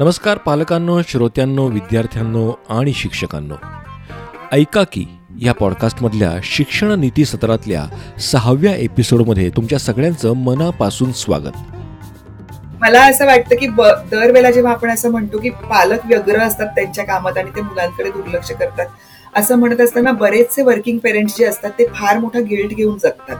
[0.00, 3.54] नमस्कार पालकांनो श्रोत्यांनो विद्यार्थ्यांनो आणि शिक्षकांनो.
[4.52, 5.04] ऐका की
[5.40, 7.82] या पॉडकास्टमधल्या शिक्षण नीती सत्रातल्या
[8.20, 11.58] सहाव्या एपिसोडमध्ये तुमच्या सगळ्यांचं मनापासून स्वागत.
[12.80, 13.66] मला असं वाटतं की
[14.10, 18.52] दरवेळेला जेव्हा आपण असं म्हणतो की पालक व्यग्र असतात त्यांच्या कामात आणि ते मुलांकडे दुर्लक्ष
[18.52, 18.86] करतात
[19.36, 23.36] असं म्हणत असताना बरेचसे वर्किंग पेरेंट्स जे असतात ते फार मोठा गिल्ट घेऊन जगतात.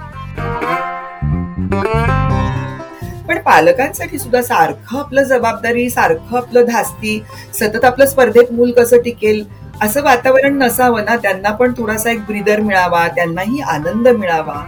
[3.40, 7.18] पालकांसाठी सुद्धा सारखं आपलं जबाबदारी सारखं आपलं धास्ती
[7.60, 9.44] सतत आपलं स्पर्धेत मूल कसं टिकेल
[9.82, 14.62] असं वातावरण नसावं ना त्यांना पण थोडासा एक ब्रिदर मिळावा त्यांनाही आनंद मिळावा.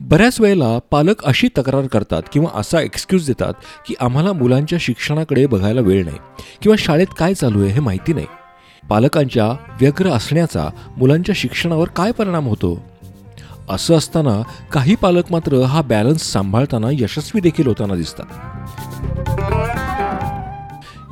[0.00, 3.54] बऱ्याच वेळेला पालक अशी तक्रार करतात किंवा असा एक्सक्यूज देतात
[3.86, 6.18] की आम्हाला मुलांच्या शिक्षणाकडे बघायला वेळ नाही
[6.62, 8.26] किंवा शाळेत काय चालू आहे हे माहिती नाही.
[8.90, 9.44] पालकांच्या
[9.80, 12.84] व्यग्र असण्याचा मुलांच्या शिक्षणावर काय परिणाम होतो?
[13.68, 14.42] असं असताना
[14.72, 18.24] काही पालक मात्र हा बॅलन्स सांभाळताना यशस्वी देखील होताना दिसतात.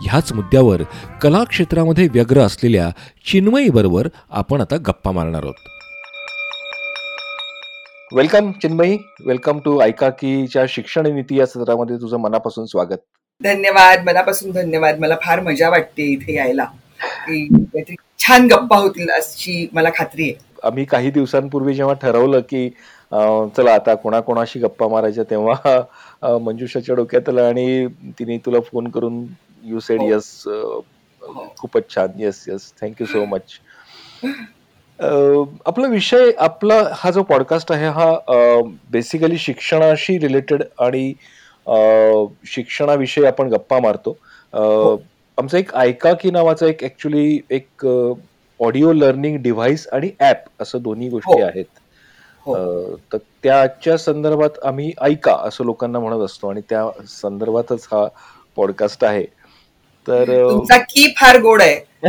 [0.05, 0.83] ह्याच मुद्द्यावर
[1.23, 2.91] कला क्षेत्रामध्ये व्यग्र असलेल्या
[3.27, 5.55] चिन्मयीबरोबर आपण आता गप्पा मारणार आहोत.
[8.15, 12.99] वेलकम चिन्मयी वेलकम टू ऐका कीच्या शिक्षण नीती या सत्रामध्ये तुझं मनापासून स्वागत.
[13.43, 14.99] धन्यवाद मनापासून धन्यवाद.
[14.99, 16.65] मला फार मजा वाटते इथे यायला.
[18.19, 20.51] छान गप्पा होतील अशी मला खात्री आहे.
[20.65, 22.69] आम्ही काही दिवसांपूर्वी जेव्हा ठरवलं की
[23.57, 27.87] चला आता कोणाकोणाशी गप्पा मारायच्या तेव्हा मंजुषाच्या डोक्यात आलं आणि
[28.19, 29.25] तिने तुला फोन करून
[29.65, 30.31] यू सेड यस
[31.59, 32.09] खूपच छान.
[32.19, 33.59] Yes yes thank you so much
[35.67, 38.11] आपला विषय आपला हा जो पॉडकास्ट आहे हा
[38.91, 41.13] बेसिकली शिक्षणाशी रिलेटेड आणि
[42.47, 44.11] शिक्षणाविषयी आपण गप्पा मारतो.
[44.55, 44.97] हो.
[45.39, 47.87] आमचा एक ऐका की नावाचा एक ऍक्च्युली एक
[48.61, 51.47] ऑडिओ लर्निंग डिव्हाइस आणि ऍप असं दोन्ही गोष्टी हो.
[51.47, 51.65] आहेत
[52.47, 52.97] हो.
[53.13, 58.07] तर त्याच्या संदर्भात आम्ही ऐका असं लोकांना म्हणत असतो आणि त्या संदर्भातच हा
[58.57, 59.25] पॉडकास्ट आहे
[60.09, 62.09] तर तुमचा की फार गोड आहे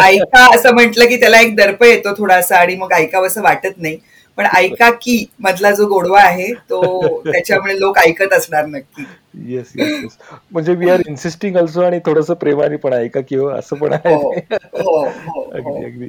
[0.00, 3.98] ऐका असं म्हटलं की त्याला एक दर्प येतो थोडासा आणि मग ऐकावं असं वाटत नाही
[4.40, 9.02] पण ऐका की मधला जो गोडवा आहे तो त्याच्यामुळे लोक ऐकत असणार नक्की.
[9.46, 10.16] येस येस
[10.52, 14.14] म्हणजे वी आर इन्सिस्टिंग ऑल्सो आणि थोडस प्रेमाने पण ऐका की हो, असं पण आहे.
[14.14, 16.08] हो, हो, अगदी अगदी.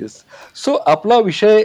[0.00, 0.16] येस
[0.56, 1.62] सो आपला विषय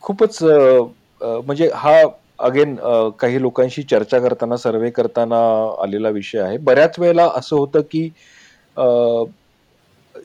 [0.00, 2.00] खूपच म्हणजे हा
[2.46, 2.76] अगेन
[3.20, 5.38] काही लोकांशी चर्चा करताना सर्वे करताना
[5.82, 6.56] आलेला विषय आहे.
[6.58, 8.08] बऱ्याच वेळेला असं होतं की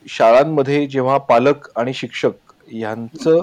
[0.10, 3.42] शाळांमध्ये जेव्हा पालक आणि शिक्षक यांचं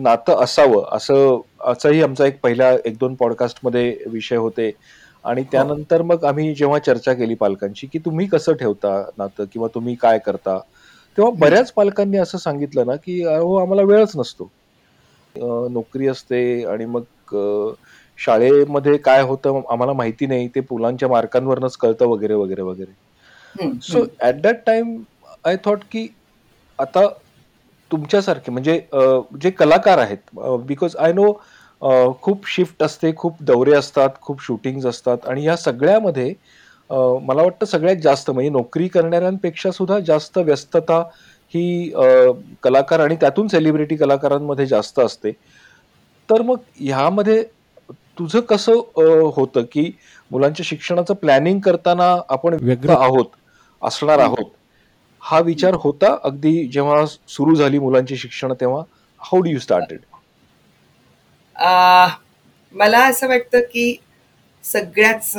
[0.00, 4.70] नातं असावं असं असंही आमचा एक पहिल्या एक दोन पॉडकास्टमध्ये विषय होते.
[5.24, 9.94] आणि त्यानंतर मग आम्ही जेव्हा चर्चा केली पालकांची की तुम्ही कसं ठेवता नातं किंवा तुम्ही
[9.94, 10.58] काय करता?
[11.18, 14.50] तेव्हा बऱ्याच पालकांनी असं सांगितलं ना की हो आम्हाला वेळच नसतो.
[15.70, 17.36] नोकरी असते आणि मग
[18.18, 23.78] शाळेमध्ये काय होतं आम्हाला माहिती नाही ते मुलांच्या मार्कांवरच कळतं वगैरे वगैरे वगैरे.
[23.82, 24.96] So at that time
[25.44, 26.06] I thought की
[26.78, 27.06] आता
[27.92, 28.80] तुमच्यासारखे म्हणजे
[29.40, 31.32] जे कलाकार आहेत बिकॉज आय नो
[32.22, 36.34] खूप शिफ्ट असते खूप दौरे असतात खूप शूटिंग असतात आणि या सगळ्यामध्ये
[37.22, 41.02] मला वाटतं सगळ्यात जास्त म्हणजे नोकरी करणाऱ्यांपेक्षा सुद्धा जास्त व्यस्तता
[41.54, 41.92] ही
[42.62, 45.30] कलाकार आणि त्यातून सेलिब्रिटी कलाकारांमध्ये जास्त असते.
[46.28, 47.42] तर मग ह्यामध्ये
[48.18, 48.72] तुझं कसं
[49.34, 49.90] होतं की
[50.30, 53.26] मुलांच्या शिक्षणाचं प्लॅनिंग करताना आपण वेगळं आहोत
[53.82, 54.44] असणार आहोत?
[55.22, 58.82] हा विचार होता अगदी जेव्हा सुरू झाली मुलांची शिक्षण तेव्हा
[59.20, 59.98] हाऊ डू यू स्टार्टेड
[62.74, 63.94] मला असं वाटतं की
[64.64, 65.32] सगळ्याच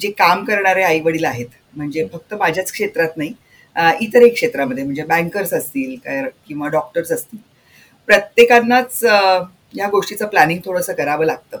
[0.00, 3.34] जे काम करणारे आई वडील आहेत म्हणजे फक्त माझ्याच क्षेत्रात नाही
[4.00, 5.94] इतरही क्षेत्रामध्ये म्हणजे बँकर्स असतील
[6.46, 7.38] किंवा डॉक्टर्स असतील
[8.08, 9.04] प्रत्येकांनाच
[9.74, 11.58] या गोष्टीचं प्लॅनिंग थोडंसं करावं लागतं.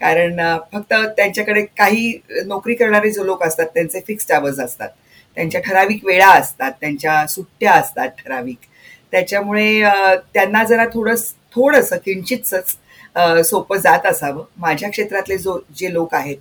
[0.00, 0.40] कारण
[0.72, 2.12] फक्त त्यांच्याकडे काही
[2.46, 4.88] नोकरी करणारे जो लोक असतात त्यांचे फिक्स्ड आवर्स असतात.
[5.36, 8.58] त्यांच्या ठराविक वेळा असतात त्यांच्या सुट्ट्या असतात ठराविक.
[9.12, 9.80] त्याच्यामुळे
[10.34, 12.76] त्यांना जरा थोडस थोडंसं किंचितच
[13.48, 14.44] सोपं जात असावं.
[14.56, 16.36] माझ्या क्षेत्रातले जो जे लोक आहेत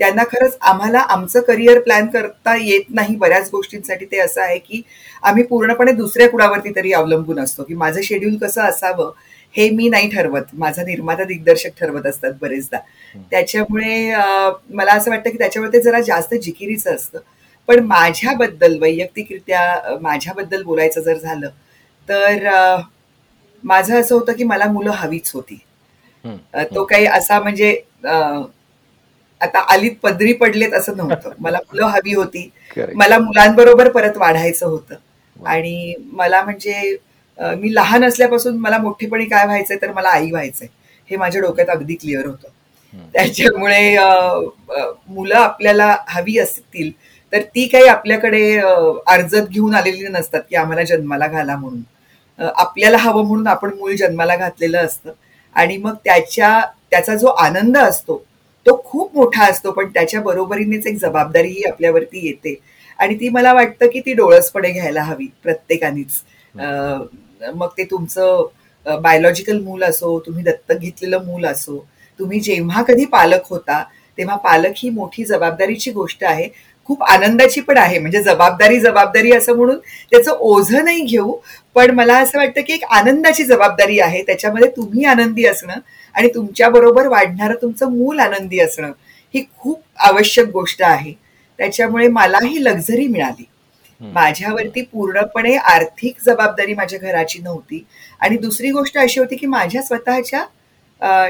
[0.00, 4.04] त्यांना खरंच आम्हाला आमचं करिअर प्लॅन करता येत नाही बऱ्याच गोष्टींसाठी.
[4.06, 4.82] ते असं आहे की
[5.22, 9.10] आम्ही पूर्णपणे दुसऱ्या कुणावरती तरी अवलंबून असतो की माझं शेड्यूल कसं असावं
[9.54, 10.42] हे मी नाही ठरवत.
[10.54, 12.78] माझा निर्माता दिग्दर्शक ठरवत असतात बरेचदा.
[13.30, 14.12] त्याच्यामुळे
[14.70, 17.18] मला असं वाटतं की त्याच्यावर ते जरा जास्त जिकिरीचं असतं.
[17.68, 21.48] पण माझ्याबद्दल वैयक्तिकरित्या माझ्याबद्दल बोलायचं जर झालं
[22.08, 22.46] तर
[23.62, 25.58] माझं असं होतं की मला मुलं हवीच होती.
[26.66, 27.70] तो काही असा म्हणजे
[29.40, 31.30] आता आलीत पदरी पडलेत असं नव्हतं.
[31.38, 32.48] मला मुलं हवी होती.
[32.94, 34.94] मला मुलांबरोबर परत वाढायचं होतं.
[35.36, 36.96] आणि मला म्हणजे
[37.38, 40.68] मी लहान असल्यापासून मला मोठेपणी काय व्हायचंय तर मला आई व्हायचंय.
[41.10, 42.48] हे माझ्या डोक्यात अगदी क्लिअर होतं.
[43.14, 43.96] त्याच्यामुळे
[45.08, 46.90] मुलं आपल्याला हवी असतील
[47.32, 51.82] तर ती काही आपल्याकडे अर्जत घेऊन आलेली नसतात की आम्हाला जन्माला घाला म्हणून.
[52.38, 55.12] आपल्याला हवं म्हणून आपण मूळ जन्माला घातलेलं असतं.
[55.56, 56.60] आणि मग त्याच्या
[56.90, 58.22] त्याचा जो आनंद असतो
[58.66, 62.54] तो खूप मोठा असतो पण त्याच्या बरोबरीनेच एक जबाबदारीही आपल्यावरती येते.
[62.98, 66.20] आणि ती मला वाटतं की ती डोळसपणे घ्यायला हवी प्रत्येकानीच.
[67.54, 68.46] मग ते तुमचं
[68.86, 71.84] बायोलॉजिकल मूल असो तुम्ही दत्तक घेतलेलं मूल असो
[72.20, 73.82] तुम्ही जेव्हा कधी पालक होता
[74.18, 76.48] तेव्हा पालक ही मोठी जबाबदारीची गोष्ट आहे.
[76.88, 77.98] खूप आनंदाची पण आहे.
[77.98, 79.78] म्हणजे जबाबदारी जबाबदारी असं म्हणून
[80.10, 81.32] त्याचं ओझं नाही घेऊ.
[81.74, 84.22] पण मला असं वाटतं की एक आनंदाची जबाबदारी आहे.
[84.22, 85.78] त्याच्यामध्ये तुम्ही आनंदी असणं
[86.14, 88.92] आणि तुमच्या बरोबर वाढणारं तुमचं मूल आनंदी असणं
[89.34, 91.12] ही खूप आवश्यक गोष्ट आहे.
[91.58, 93.44] त्याच्यामुळे मला ही लक्झरी मिळाली
[94.00, 97.84] माझ्यावरती पूर्णपणे आर्थिक जबाबदारी माझ्या घराची नव्हती.
[98.20, 100.44] आणि दुसरी गोष्ट अशी होती की माझ्या स्वतःच्या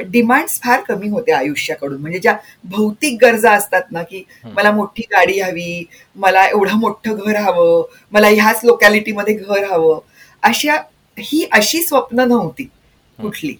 [0.07, 2.01] डिमांड्स फार कमी होते आयुष्याकडून.
[2.01, 5.85] म्हणजे ज्या भौतिक गरजा असतात ना की मला मोठी गाडी हवी
[6.17, 7.83] मला एवढं मोठं घर हवं
[8.13, 9.99] मला ह्याच लोकॅलिटीमध्ये घर हवं
[10.43, 10.77] अशा
[11.17, 12.69] ही अशी स्वप्न नव्हती
[13.19, 13.55] कुठली.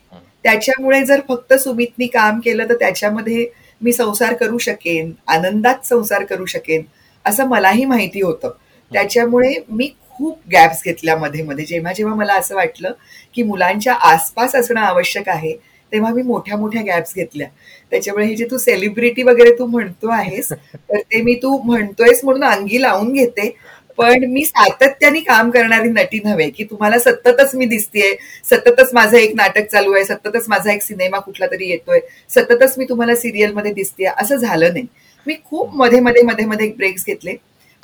[0.45, 3.47] त्याच्यामुळे जर फक्त सुमितनी काम केलं तर त्याच्यामध्ये
[3.81, 6.83] मी संसार करू शकेन आनंदात संसार करू शकेन
[7.25, 8.51] असं मलाही माहिती होतं.
[8.91, 12.93] त्याच्यामुळे मी खूप गॅप्स घेतल्या मध्ये मध्ये जेव्हा जेव्हा मला असं वाटलं
[13.35, 15.53] की मुलांच्या आसपास असणं आवश्यक आहे
[15.93, 17.49] तेव्हा मी मोठ्या मोठ्या गॅप्स घेतल्या.
[17.93, 22.45] त्याच्यामुळे हे जे तू सेलिब्रिटी वगैरे तू म्हणतो आहेस तर ते मी तू म्हणतोयस म्हणून
[22.45, 23.55] अंगी लावून घेते.
[23.99, 28.15] पण मी सातत्याने काम करणारी नटी नव्हे की तुम्हाला सततच मी दिसतेय
[28.51, 32.01] सततच माझं एक नाटक चालू आहे सततच माझा एक सिनेमा कुठला तरी येतोय
[32.31, 34.87] सततच मी तुम्हाला सिरियलमध्ये दिसतेय असं झालं नाही.
[35.27, 37.35] मी खूप मध्ये मध्ये मध्ये मध्ये ब्रेक्स घेतले.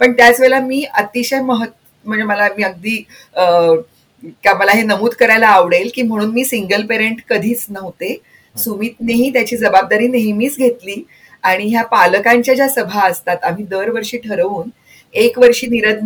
[0.00, 1.72] पण त्याच वेळेला मी अतिशय महत्
[2.04, 2.96] म्हणजे मला मी अगदी
[4.44, 8.16] का मला हे नमूद करायला आवडेल की म्हणून मी सिंगल पेरेंट कधीच नव्हते.
[8.56, 11.02] सुमितनेही त्याची जबाबदारी नेहमीच घेतली
[11.42, 14.68] आणि ह्या पालकांच्या ज्या सभा असतात आम्ही दरवर्षी ठरवून
[15.14, 15.98] एक वर्षी नीरज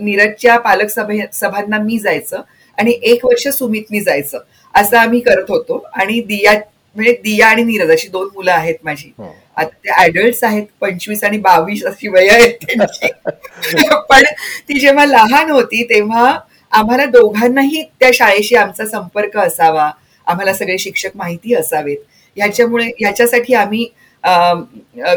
[0.00, 2.40] नीरजच्या पालक सभे सभांना मी जायचं
[2.78, 4.38] आणि एक वर्ष सुमितनी जायचं
[4.74, 5.84] असं आम्ही करत होतो.
[5.92, 6.52] आणि दिया
[6.96, 9.12] म्हणजे दिया आणि नीरज अशी दोन मुलं आहेत माझी.
[9.56, 13.08] आता ते ऍडल्ट आहेत पंचवीस आणि बावीस अशी वय आहेत त्यांची.
[14.10, 14.22] पण
[14.68, 16.32] ती जेव्हा लहान होती तेव्हा
[16.74, 19.90] आम्हाला दोघांनाही त्या शाळेशी आमचा संपर्क असावा.
[20.26, 21.96] आम्हाला सगळे शिक्षक माहिती असावेत.
[22.36, 23.86] ह्याच्यामुळे ह्याच्यासाठी आम्ही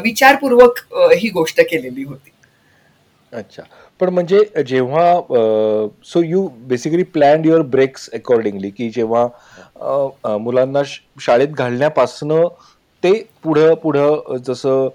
[0.03, 0.79] विचारपूर्वक
[1.17, 2.31] ही गोष्ट केलेली होती.
[3.33, 3.63] अच्छा.
[3.99, 5.13] पण म्हणजे जेव्हा
[6.05, 10.81] so you basically plan your breaks accordingly की जेव्हा मुलांना
[11.21, 12.47] शाळेत घालण्यापासनं
[13.03, 13.11] ते
[13.43, 14.87] पुढं पुढं जसं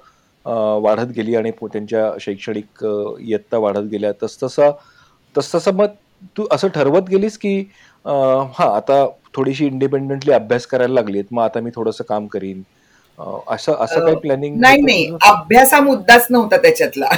[0.83, 2.85] वाढत गेली आणि त्यांच्या शैक्षणिक
[3.21, 4.71] इयत्ता वाढत गेल्या तस तसा
[5.35, 5.87] तस तसं मग
[6.37, 7.59] तू असं ठरवत गेलीस की
[8.05, 9.05] हा आता
[9.37, 12.63] थोडीशी इंडिपेंडेंटली अभ्यास करायला लागलीत मग आता मी थोडंसं काम करीन.
[13.49, 15.07] असं असं काही प्लॅनिंग नाही नाही.
[15.23, 17.09] अभ्यास हा मुद्दाच नव्हता त्याच्यातला.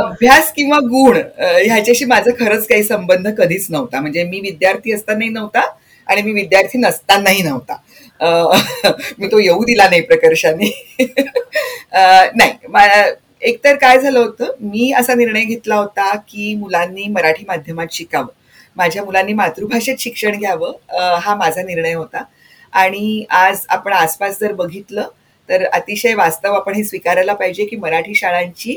[0.00, 4.00] अभ्यास किंवा गुण ह्याच्याशी माझा खरंच काही संबंध कधीच नव्हता.
[4.00, 5.60] म्हणजे मी विद्यार्थी असतानाही नव्हता
[6.06, 7.76] आणि मी विद्यार्थी नसतानाही नव्हता.
[9.18, 10.70] मी तो येऊ दिला नाही प्रकर्षाने.
[12.34, 12.52] नाही.
[13.42, 18.26] एकतर काय झालं होतं मी असा निर्णय घेतला होता की मुलांनी मराठी माध्यमात शिकावं.
[18.76, 20.72] माझ्या मुलांनी मातृभाषेत शिक्षण घ्यावं
[21.22, 22.22] हा माझा निर्णय होता.
[22.72, 25.08] आणि आज आपण आसपास जर बघितलं
[25.48, 28.76] तर अतिशय वास्तव आपण हे स्वीकारायला पाहिजे की मराठी शाळांची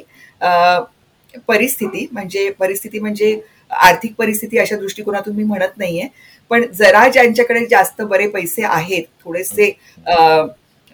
[1.47, 3.39] परिस्थिती म्हणजे परिस्थिती म्हणजे
[3.81, 6.07] आर्थिक परिस्थिती अशा दृष्टिकोनातून मी म्हणत नाहीये.
[6.51, 9.71] पण जरा ज्यांच्याकडे जास्त बरे पैसे आहेत थोडेसे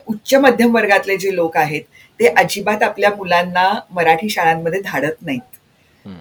[0.07, 1.81] उच्च मध्यम वर्गातले जे लोक आहेत
[2.19, 5.41] ते अजिबात आपल्या मुलांना मराठी शाळांमध्ये धाडत नाहीत.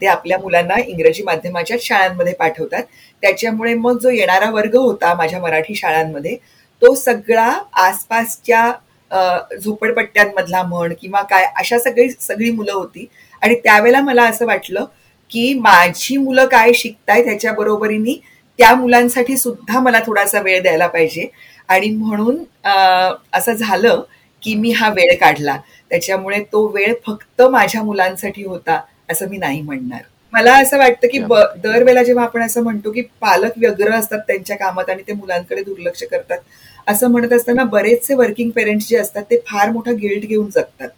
[0.01, 2.83] ते आपल्या मुलांना इंग्रजी माध्यमाच्या शाळांमध्ये पाठवतात.
[3.23, 6.37] त्याच्यामुळे मग जो येणारा वर्ग होता माझ्या मराठी शाळांमध्ये
[6.83, 7.51] तो सगळा
[7.83, 8.71] आसपासच्या
[9.61, 13.07] झोपडपट्ट्यांमधला म्हण किंवा काय अशा सगळी सगळी मुलं होती.
[13.43, 14.85] आणि त्यावेळेला मला असं वाटलं
[15.31, 18.15] की माझी मुलं काय शिकताय त्याच्या बरोबरीने
[18.59, 21.29] त्या मुलांसाठी सुद्धा मला थोडासा वेळ द्यायला पाहिजे.
[21.69, 22.37] आणि म्हणून
[23.33, 24.03] असं झालं
[24.43, 25.57] की मी हा वेळ काढला.
[25.91, 28.81] त्याच्यामुळे तो वेळ फक्त माझ्या मुलांसाठी होता
[29.11, 30.01] असं मी नाही म्हणणार.
[30.33, 34.91] मला असं वाटतं की दरवेळेला जेव्हा आपण असं म्हणतो की पालक व्यग्र असतात त्यांच्या कामात
[34.91, 36.39] आणि ते मुलांकडे दुर्लक्ष करतात
[36.87, 40.89] असं म्हणत असताना बरेचसे वर्किंग पेरेंट्स जे असतात ते फार मोठा गिल्ट घेऊन जगतात.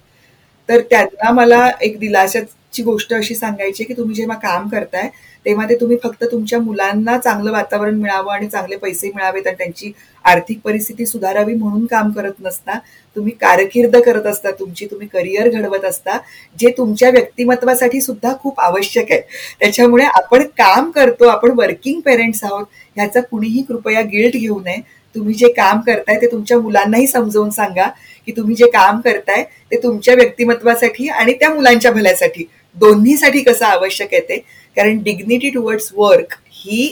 [0.68, 5.08] तर त्यांना मला एक दिलाशाची गोष्ट अशी सांगायची की तुम्ही जेव्हा काम करताय
[5.46, 9.92] तेव्हा ते तुम्ही फक्त तुमच्या मुलांना चांगलं वातावरण मिळावं आणि चांगले पैसे मिळावेत आणि त्यांची
[10.24, 12.78] आर्थिक परिस्थिती सुधारावी म्हणून काम करत नसता.
[13.16, 16.18] तुम्ही कारकीर्द करत असता तुमची तुम्ही करिअर घडवत असता
[16.56, 19.20] जे तुमच्या व्यक्तिमत्वासाठी सुद्धा खूप आवश्यक आहे.
[19.60, 22.66] त्याच्यामुळे आपण काम करतो आपण वर्किंग पेरेंट्स आहोत
[22.96, 24.80] ह्याचा कुणीही कृपया गिल्ट घेऊ नये.
[25.14, 27.88] तुम्ही जे काम करताय ते तुमच्या मुलांनाही समजावून सांगा
[28.28, 32.44] की तुम्ही जे काम करताय ते तुमच्या व्यक्तिमत्वासाठी आणि त्या मुलांच्या भल्यासाठी.
[32.76, 34.42] दोन्हीसाठी कसं आवश्यक आहे ते?
[34.76, 36.86] कारण डिग्निटी टुवर्ड्स वर्क ही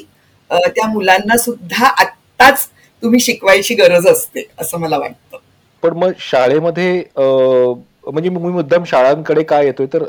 [0.50, 2.66] त्या मुलांना सुद्धा आत्ताच
[3.02, 5.36] तुम्ही शिकवायची गरज असते असं मला वाटतं.
[5.82, 10.02] पण मग शाळेमध्ये म्हणजे मी मुद्दाम शाळांकडे काय येतोय तर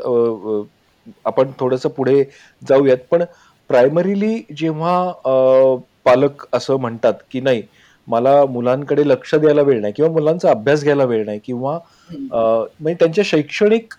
[1.26, 2.22] आपण थोडस पुढे
[2.62, 2.96] जाऊयात.
[3.10, 3.24] पण
[3.70, 5.72] प्रायमरीली जेव्हा
[6.06, 7.62] पालक असं म्हणतात की नाही
[8.08, 11.78] मला मुलांकडे लक्ष द्यायला वेळ नाही किंवा मुलांचा अभ्यास घ्यायला वेळ नाही किंवा
[12.10, 13.94] म्हणजे त्यांच्या शैक्षणिक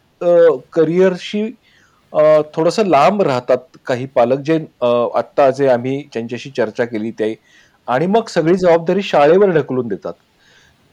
[0.74, 1.44] करिअरशी
[2.56, 4.56] थोडस लांब राहतात काही पालक जे
[5.16, 7.34] आत्ता जे आम्ही त्यांच्याशी चर्चा केली ते.
[7.88, 10.14] आणि मग सगळी जबाबदारी शाळेवर ढकलून देतात.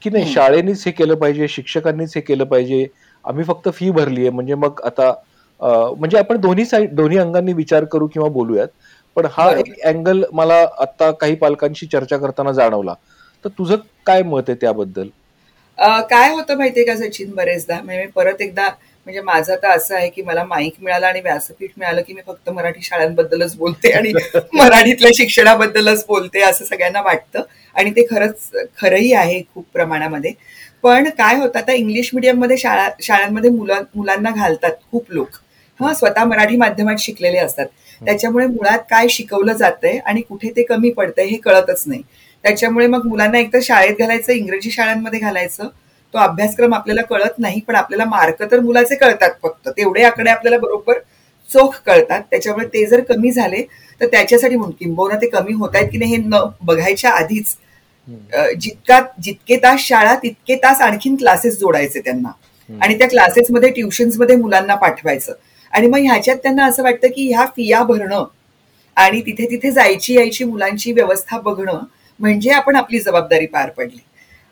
[0.02, 2.86] की नाही शाळेनेच हे केलं पाहिजे शिक्षकांनीच हे केलं पाहिजे.
[3.24, 5.12] आम्ही फक्त फी भरली आहे म्हणजे मग आता
[5.60, 8.68] म्हणजे आपण दोन्ही साईड दोन्ही अंगांनी विचार करू किंवा बोलूयात.
[9.16, 12.94] पण हा एक अँगल मला आता काही पालकांशी चर्चा करताना जाणवला.
[13.44, 15.08] तर तुझं काय मत आहे त्याबद्दल?
[16.10, 17.80] काय होतं माहितीये का सचिन बरेचदा?
[17.82, 18.68] म्हणजे परत एकदा
[19.08, 22.48] म्हणजे माझं तर असं आहे की मला माईक मिळाला आणि व्यासपीठ मिळालं की मी फक्त
[22.50, 24.12] मराठी शाळांबद्दलच बोलते आणि
[24.54, 27.42] मराठीतल्या शिक्षणाबद्दलच बोलते असं सगळ्यांना वाटतं.
[27.76, 28.50] आणि ते खरंच
[28.80, 30.32] खरंही आहे खूप प्रमाणामध्ये.
[30.84, 35.28] पण काय होतं आता इंग्लिशमध्ये शाळा शाळांमध्ये मुलांना घालतात खूप लोक.
[35.80, 37.66] हा स्वतः मराठी माध्यमात शिकलेले असतात.
[38.00, 42.02] त्याच्यामुळे मुळात काय शिकवलं जातंय आणि कुठे ते कमी पडतंय हे कळतच नाही.
[42.44, 45.68] त्याच्यामुळे मग मुलांना एकतर शाळेत घालायचं इंग्रजी शाळांमध्ये घालायचं
[46.14, 49.68] तो अभ्यासक्रम आपल्याला कळत नाही पण आपल्याला मार्क तर मुलाचे कळतात फक्त.
[49.68, 50.98] तेवढे आकडे आपल्याला बरोबर
[51.48, 52.22] चोख कळतात.
[52.30, 53.62] त्याच्यामुळे ते जर कमी झाले
[54.00, 57.56] तर त्याच्यासाठी म्हणून किंबहुना ते कमी होत आहेत की नाही हे न बघायच्या आधीच.
[58.58, 62.30] जितका जितके तास शाळा तितके तास आणखीन क्लासेस जोडायचे त्यांना.
[62.68, 65.32] आणि त्या क्लासेसमध्ये ट्युशन्समध्ये मुलांना पाठवायचं.
[65.72, 68.24] आणि मग ह्याच्यात त्यांना असं वाटतं की ह्या फिया भरणं
[68.96, 71.78] आणि तिथे तिथे जायची यायची मुलांची व्यवस्था बघणं
[72.20, 73.98] म्हणजे आपण आपली जबाबदारी पार पडली.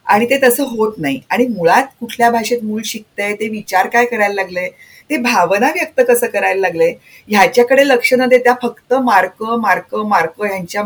[0.07, 1.21] आणि ते तसं होत नाही.
[1.31, 4.69] आणि मुळात कुठल्या भाषेत मूल शिकतंय ते विचार काय करायला लागले
[5.11, 6.91] ते भावना व्यक्त कसं करायला लागले
[7.29, 10.83] ह्याच्याकडे लक्ष न देता फक्त मार्क मार्क मार्क ह्यांच्या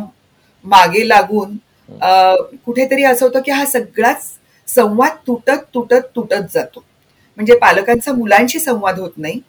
[0.64, 1.56] मागे लागून
[2.64, 4.26] कुठेतरी असं होतं की हा सगळाच
[4.68, 6.82] संवाद तुटत तुटत तुटत जातो.
[7.38, 9.40] म्हणजे पालकांचा मुलांशी संवाद होत नाही.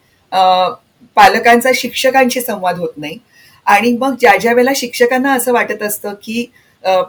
[1.17, 3.17] पालकांचा शिक्षकांशी संवाद होत नाही.
[3.67, 6.45] आणि मग ज्या ज्या वेळेला शिक्षकांना असं वाटत असतं की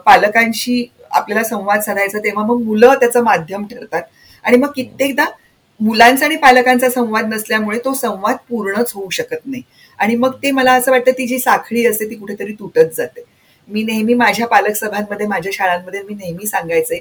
[0.05, 4.01] पालकांशी आपल्याला संवाद साधायचा तेव्हा मग मुलं त्याचं माध्यम ठरतात.
[4.45, 5.25] आणि मग कित्येकदा
[5.79, 9.61] मुलांचा आणि पालकांचा संवाद नसल्यामुळे तो संवाद पूर्णच होऊ शकत नाही.
[9.99, 13.23] आणि मग ते मला असं वाटतं ती जी साखळी असते ती कुठेतरी तुटत जाते.
[13.69, 16.97] मी नेहमी माझ्या पालक सभांमध्ये माझ्या शाळांमध्ये मी नेहमी सांगायचे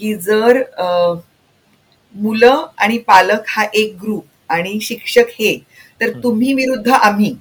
[0.00, 0.62] की जर
[2.14, 5.56] मुलं आणि पालक हा एक ग्रुप आणि शिक्षक हे
[6.00, 7.34] तर तुम्ही विरुद्ध आम्ही.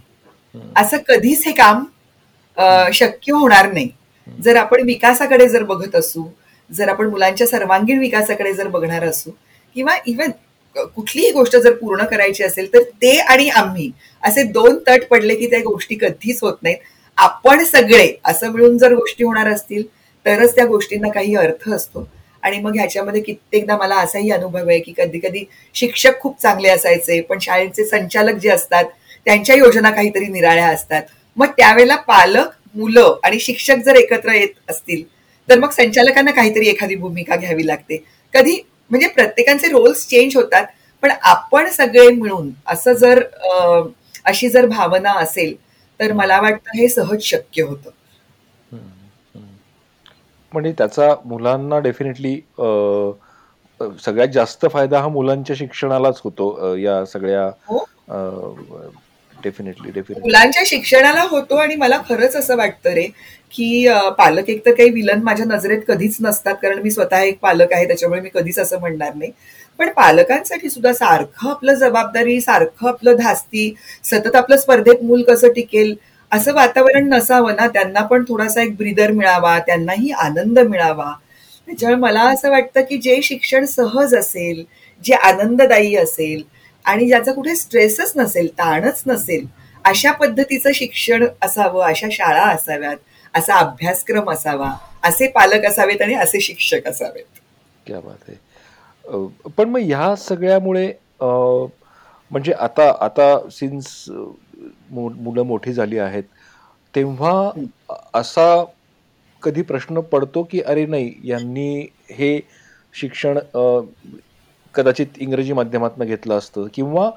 [0.78, 1.84] असं कधीच हे काम
[2.94, 3.90] शक्य होणार नाही.
[4.43, 6.24] जर आपण विकासाकडे जर बघत असू
[6.69, 9.31] जर आपण मुलांच्या सर्वांगीण विकासाकडे जर बघणार असू
[9.75, 10.31] किंवा इव्हन
[10.96, 13.91] कुठलीही गोष्ट जर पूर्ण करायची असेल तर ते आणि आम्ही
[14.24, 16.77] असे दोन तट पडले की त्या गोष्टी कधीच होत नाहीत.
[17.17, 19.84] आपण सगळे असं मिळून जर गोष्टी होणार असतील
[20.25, 22.07] तरच त्या गोष्टींना काही अर्थ असतो.
[22.43, 25.43] आणि मग ह्याच्यामध्ये कित्येकदा मला असाही अनुभव आहे की कधी कधी
[25.75, 28.86] शिक्षक खूप चांगले असायचे पण शाळेचे संचालक जे असतात
[29.25, 31.01] त्यांच्या योजना काहीतरी निराळ्या असतात.
[31.38, 35.04] मग त्यावेळेला पालक मुलं आणि शिक्षक जर एकत्र येत असतील
[35.48, 37.98] तर मग संचालकांना काहीतरी एखादी भूमिका घ्यावी लागते.
[38.34, 38.60] कधी
[38.92, 40.66] म्हणजे प्रत्येकाचे रोल्स चेंज होतात
[41.04, 43.24] पण आपण सगळे मिळून असं जर
[44.26, 45.56] अशी जर भावना असेल
[46.00, 47.90] तर मला वाटतं हे सहज शक्य होतं.
[50.54, 52.36] म्हणजे त्याचा मुलांना डेफिनेटली
[54.00, 57.50] सगळ्यात जास्त फायदा हा मुलांच्या शिक्षणालाच होतो या सगळ्या
[59.44, 63.06] डेफिनेटली डेफिनेटली मुलांच्या शिक्षणाला होतो आणि मला खरंच असं वाटतं रे
[63.53, 67.74] की पालक एक तर काही विलन माझ्या नजरेत कधीच नसतात कारण मी स्वतः एक पालक
[67.74, 69.32] आहे त्याच्यामुळे मी कधीच असं म्हणणार नाही.
[69.79, 75.96] पण पालकांसाठी सुद्धा सारखं आपलं जबाबदारी सारखं आपलं धास्ती सतत आपलं स्पर्धेत मूल कसं टिकेल
[76.32, 81.12] असं वातावरण नसावं ना त्यांना पण थोडासा एक ब्रिदर मिळावा त्यांनाही आनंद मिळावा.
[81.67, 84.63] त्याच्यामुळे मला असं वाटतं की जे शिक्षण सहज असेल
[85.01, 86.41] जे आनंददायी असेल
[86.88, 89.46] आणि ज्याचा कुठे स्ट्रेसच नसेल ताणच नसेल
[89.86, 92.98] अशा पद्धतीचं शिक्षण असावं अशा शाळा असाव्यात
[93.34, 94.72] असा अभ्यासक्रम असावा
[95.03, 97.24] असे पालक असावेत आणि असे शिक्षक असावेत.
[97.86, 100.91] क्या बात आहे पण मग ह्या सगळ्यामुळे
[101.22, 103.88] म्हणजे आता आता सिन्स
[104.89, 106.24] मुलं मोठी झाली आहेत
[106.94, 107.50] तेव्हा
[108.13, 108.63] असा
[109.44, 111.79] कधी प्रश्न पडतो की अरे नाही यांनी
[112.12, 112.39] हे
[112.94, 113.38] शिक्षण
[114.77, 117.10] कदाचित इंग्रजी माध्यमातून घेतलं असतं किंवा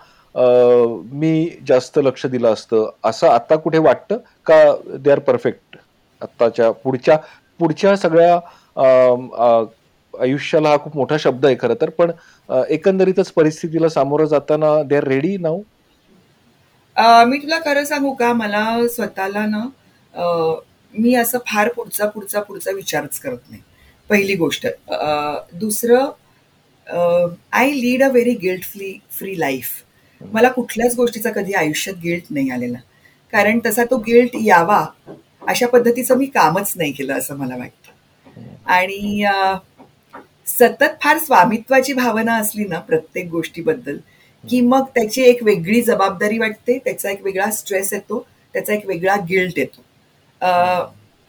[1.12, 4.62] मी जास्त लक्ष दिलं असतं असं आता कुठे वाटतं का
[4.96, 5.76] दे आर परफेक्ट
[6.22, 7.16] आत्ताच्या पुढच्या
[7.60, 8.34] पुढच्या सगळ्या
[10.14, 12.10] आयुष्याला हा खूप मोठा शब्द आहे खरं तर पण
[12.68, 15.62] एकंदरीतच परिस्थितीला सामोरं जाताना दे आर रेडी नाऊ
[17.26, 18.32] मी तुला खरं सांगू का?
[18.32, 19.64] मला स्वतःला ना
[20.94, 23.62] मी असं फार पुढचा पुढचा पुढचा विचारच करत नाही.
[24.10, 24.66] पहिली गोष्ट.
[25.54, 26.10] दुसरं
[26.90, 29.68] I lead a very guilt free free life
[30.20, 32.78] मला कुठल्याच गोष्टीचा कधी आयुष्यात गिल्ट नाही आलेला.
[33.32, 34.85] कारण तसा तो गिल्ट यावा
[35.49, 37.92] अशा पद्धतीचं मी कामच नाही केलं असं मला वाटतं.
[38.66, 39.25] आणि
[40.49, 43.97] सतत फार स्वामित्वाची भावना असली ना प्रत्येक गोष्टीबद्दल
[44.44, 49.16] की मग त्याची एक वेगळी जबाबदारी वाटते त्याचा एक वेगळा स्ट्रेस येतो त्याचा एक वेगळा
[49.28, 49.80] गिल्ट येतो.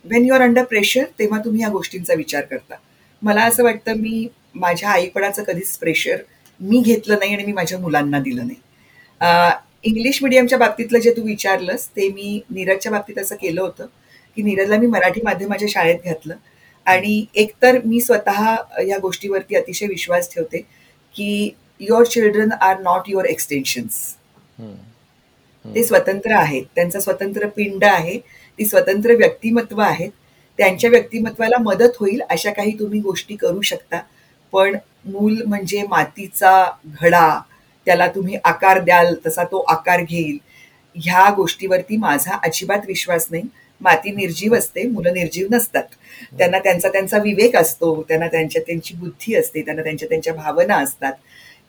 [0.06, 2.76] When you are under pressure तेव्हा तुम्ही या गोष्टींचा विचार करता.
[3.22, 6.22] मला असं वाटतं मी माझ्या आईपणाचं कधीच प्रेशर
[6.60, 9.60] मी घेतलं नाही आणि मी माझ्या मुलांना दिलं नाही.
[9.84, 13.86] इंग्लिश मिडियमच्या बाबतीतलं जे तू विचारलंस ते मी नीरजच्या बाबतीत असं केलं होतं
[14.38, 16.36] की नीरजला मी मराठी माध्यमाच्या शाळेत घातलं.
[16.86, 18.56] आणि एकतर मी स्वतः
[18.88, 20.60] या गोष्टीवरती अतिशय विश्वास ठेवते
[21.16, 24.00] की your children are not your extensions
[25.66, 26.64] ते स्वतंत्र आहेत.
[26.76, 28.18] त्यांचं स्वतंत्र पिंड आहे.
[28.60, 30.10] ती स्वतंत्र व्यक्तिमत्व आहेत.
[30.60, 34.00] त्यांच्या व्यक्तिमत्वाला मदत होईल अशा काही तुम्ही गोष्टी करू शकता.
[34.54, 36.64] पण मूल म्हणजे मातीचा
[37.02, 37.40] घडा
[37.88, 40.38] त्याला तुम्ही आकार द्याल तसा तो आकार घेईल.
[40.96, 43.44] ह्या गोष्टीवरती माझा अजिबात विश्वास नाही.
[43.82, 45.84] माती निर्जीव असते मुलं निर्जीव नसतात.
[46.38, 51.14] त्यांना त्यांचा त्यांचा विवेक असतो त्यांना त्यांच्या त्यांची बुद्धी असते त्यांना त्यांच्या त्यांच्या भावना असतात.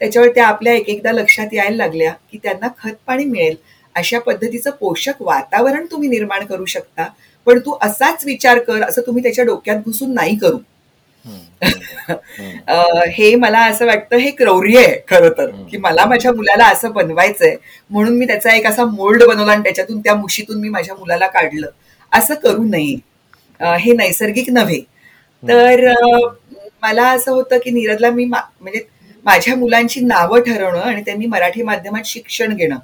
[0.00, 3.56] त्याच्यावर त्या आपल्या एक एकदा लक्षात यायला लागल्या की त्यांना खत पाणी मिळेल.
[3.94, 7.06] अशा पद्धतीचं पोषक वातावरण तुम्ही निर्माण करू शकता.
[7.46, 10.58] पण तू असाच विचार कर असं तुम्ही त्याच्या डोक्यात घुसून नाही करू.
[13.08, 17.56] हे मला असं वाटतं हे क्रौर्य आहे खरं तर की मला माझ्या मुलाला असं बनवायचंय
[17.90, 21.66] म्हणून मी त्याचा एक असा मोल्ड बनवला आणि त्याच्यातून त्या मुशीतून मी माझ्या मुलाला काढलं.
[22.12, 22.96] असं करू नये.
[23.78, 24.80] हे नैसर्गिक नव्हे.
[25.42, 25.80] तर
[26.82, 28.80] मला असं होतं की नीरजला मी म्हणजे
[29.24, 32.76] माझ्या मुलांची नावं ठरवणं आणि त्यांनी मराठी माध्यमात शिक्षण घेणं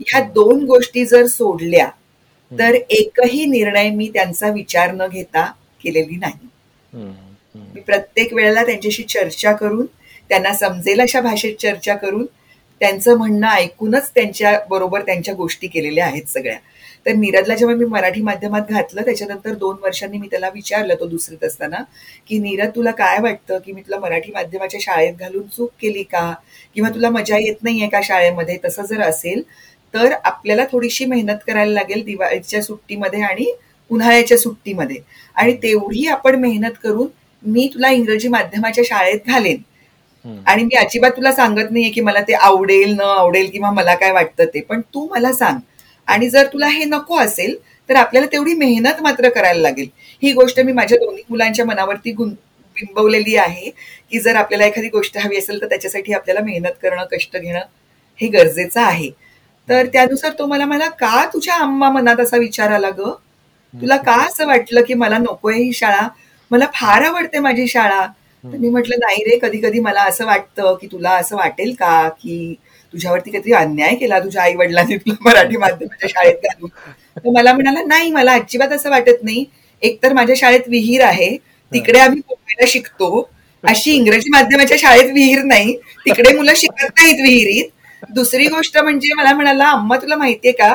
[0.00, 1.88] ह्या दोन गोष्टी जर सोडल्या
[2.52, 5.44] तर एकही निर्णय मी त्यांचा विचार न घेता
[5.84, 6.48] केलेली नाही.
[7.54, 9.86] मी प्रत्येक वेळेला त्यांच्याशी चर्चा करून
[10.30, 12.24] त्यांना समजेल अशा भाषेत चर्चा करून
[12.80, 16.56] त्यांचं म्हणणं ऐकूनच त्यांच्या बरोबर त्यांच्या गोष्टी केलेल्या आहेत सगळ्या.
[17.06, 21.44] तर नीरजला जेव्हा मी मराठी माध्यमात घातलं त्याच्यानंतर दोन वर्षांनी मी त्याला विचारलं तो दुसरीत
[21.44, 21.82] असताना
[22.28, 23.58] की नीरज तुला काय वाटतं?
[23.58, 26.32] की मी तुला मराठी माध्यमाच्या शाळेत घालून चूक केली का?
[26.74, 28.58] किंवा तुला मजा येत नाहीये का शाळेमध्ये?
[28.64, 29.42] तसं जर असेल
[29.94, 33.52] तर आपल्याला थोडीशी मेहनत करायला लागेल दिवाळीच्या सुट्टीमध्ये आणि
[33.90, 34.96] उन्हाळ्याच्या सुट्टीमध्ये.
[35.36, 37.06] आणि तेवढी आपण मेहनत करून
[37.44, 39.62] मी तुला इंग्रजी माध्यमाच्या शाळेत घालेन.
[40.46, 44.12] आणि मी अजिबात तुला सांगत नाहीये की मला ते आवडेल न आवडेल किंवा मला काय
[44.12, 44.60] वाटतं ते.
[44.60, 45.58] पण तू मला सांग.
[46.08, 47.56] आणि जर तुला हे नको असेल
[47.88, 49.88] तर आपल्याला तेवढी मेहनत मात्र करायला लागेल.
[50.22, 53.70] ही गोष्ट मी माझ्या दोन्ही मुलांच्या मनावरती बिंबवलेली आहे
[54.10, 57.60] की जर आपल्याला एखादी गोष्ट हवी असेल तर त्याच्यासाठी आपल्याला मेहनत करणं कष्ट घेणं
[58.20, 59.10] हे गरजेचं आहे.
[59.68, 63.10] तर त्यानुसार तो मला मला का तुझ्या आम्मा मनात असा विचार आला ग?
[63.74, 66.08] तुला का असं वाटलं की मला नकोय ही शाळा?
[66.52, 68.06] मला फार आवडते माझी शाळा.
[68.44, 72.08] तर मी म्हटलं नाही रे कधी कधी मला असं वाटतं की तुला असं वाटेल का?
[72.08, 72.54] की
[72.94, 76.68] तुझ्यावरती काहीतरी अन्याय केला तुझ्या आई वडिलांनी तुला मराठी माध्यमाच्या शाळेत घालून.
[77.16, 79.44] तर मला म्हणाला नाही मला अजिबात असं वाटत नाही.
[79.82, 81.36] एकतर माझ्या शाळेत विहीर आहे.
[81.72, 83.30] तिकडे आम्ही पोहायला शिकतो.
[83.64, 85.76] अशी इंग्रजी माध्यमाच्या शाळेत विहीर नाही.
[86.06, 87.64] तिकडे मुलं शिकत नाहीत विहिरीत.
[88.14, 90.74] दुसरी गोष्ट म्हणजे मला म्हणाला अम्मा तुला माहितीये का?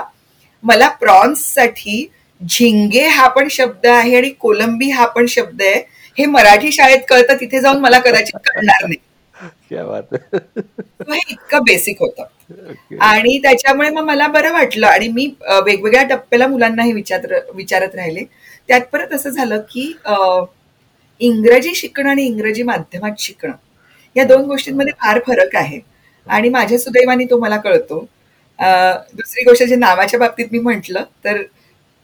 [0.63, 2.07] मला प्रॉन्ससाठी
[2.41, 5.79] झिंगे हा पण शब्द आहे आणि कोलंबी हा पण शब्द आहे.
[6.17, 8.97] हे मराठी शाळेत कळतं तिथे जाऊन मला कदाचित कळणार नाही.
[9.71, 11.19] हे.
[11.29, 12.23] इतकं बेसिक होतं.
[13.01, 15.25] आणि त्याच्यामुळे मग मला बरं वाटलं आणि मी
[15.65, 18.23] वेगवेगळ्या टप्प्याला मुलांना हे विचार विचारत राहिले.
[18.69, 19.91] त्यात परत असं झालं की
[21.21, 23.53] इंग्रजी शिकणं आणि इंग्रजी माध्यमात शिकणं
[24.15, 25.79] या दोन गोष्टींमध्ये फार फरक आहे.
[26.27, 27.99] आणि माझ्या सुदैवाने तो मला कळतो.
[28.59, 31.41] दुसरी गोष्ट जे नावाच्या बाबतीत मी म्हंटल तर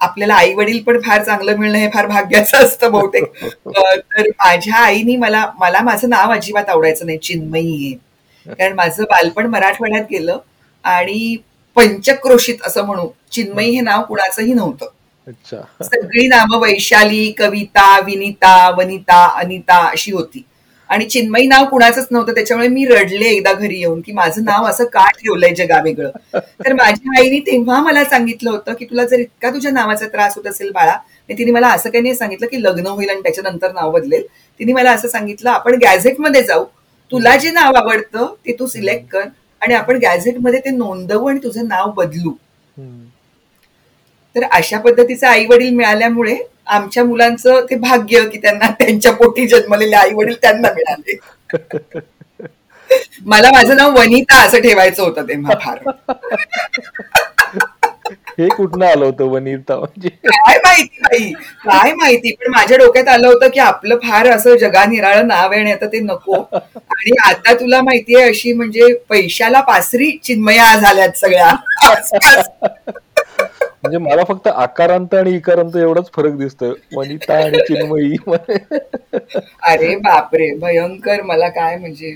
[0.03, 3.23] आपल्याला आई वडील पण फार चांगलं मिळणं हे फार भाग्याचं असतं बहुतेक.
[4.17, 7.93] तर माझ्या आईनी मला मला माझं नाव अजिबात आवडायचं नाही चिन्मयी.
[8.45, 10.37] हे कारण माझं बालपण मराठवाड्यात गेलं
[10.85, 11.35] आणि
[11.75, 14.85] पंचक्रोशीत असं म्हणू चिन्मयी हे नाव कुणाचंही नव्हतं.
[15.83, 20.43] सगळी नावं वैशाली कविता विनिता वनिता अनिता अशी होती.
[20.93, 24.85] आणि चिन्मयी नाव कुणाचंच नव्हतं त्याच्यामुळे मी रडले एकदा घरी येऊन की माझं नाव असं
[24.93, 29.49] का ठेवलंय जगा वेगळं तर माझ्या आईने तेव्हा मला सांगितलं होतं की तुला जर इतका
[29.49, 30.97] तुझ्या नावाचा त्रास होत असेल बाळा
[31.29, 34.23] तिने मला असं काही नाही सांगितलं की लग्न होईल आणि त्याच्यानंतर नाव बदलेल.
[34.59, 36.65] तिने मला असं सांगितलं आपण गॅझेटमध्ये जाऊ.
[37.11, 39.27] तुला जे नाव आवडतं ते तू सिलेक्ट कर
[39.61, 42.31] आणि आपण गॅझेटमध्ये ते नोंदवू आणि तुझं नाव बदलू.
[44.35, 46.35] तर अशा पद्धतीचे आई वडील मिळाल्यामुळे
[46.67, 51.17] आमच्या मुलांचं ते भाग्य की त्यांना त्यांच्या पोटी जन्मलेले आई वडील त्यांना मिळाले.
[53.25, 55.77] मला माझं नाव वनिता असं ठेवायचं होतं तेव्हा फार.
[58.39, 60.09] हे कुठनं आलं होतं वनिता म्हणजे?
[60.09, 61.31] काय माहिती बाई
[61.63, 65.71] काय माहिती पण माझ्या डोक्यात आलं होतं की आपलं फार असं जगानिराळ नाव आहे आणि
[65.71, 66.41] आता ते नको.
[66.53, 71.51] आणि आता तुला माहितीये अशी म्हणजे पैशाला पासरी चिन्मया झाल्यात सगळ्या.
[73.83, 76.71] म्हणजे मला फक्त आकारांत आणि इकारांत एवढाच फरक दिसतोय.
[76.95, 78.15] वनिता आणि चिन्मयी.
[79.63, 82.11] अरे बापरे भयंकर मला काय म्हणजे?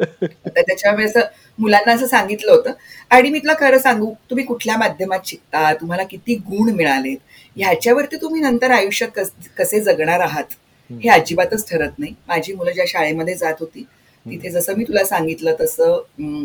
[0.00, 1.20] त्याच्यामुळे असं
[1.58, 2.72] मुलांना असं सांगितलं होतं.
[3.10, 5.72] आणि मी तुला खरं सांगू तुम्ही कुठल्या माध्यमात शिकता?
[5.74, 7.16] तुम्हाला किती गुण मिळालेत?
[7.56, 9.20] ह्याच्यावरती तुम्ही नंतर आयुष्यात
[9.58, 10.44] कसे जगणार आहात?
[10.90, 12.14] हे अजिबातच ठरत नाही.
[12.28, 13.86] माझी मुलं ज्या शाळेमध्ये जात होती
[14.26, 16.44] तिथे जसं मी तुला सांगितलं तसं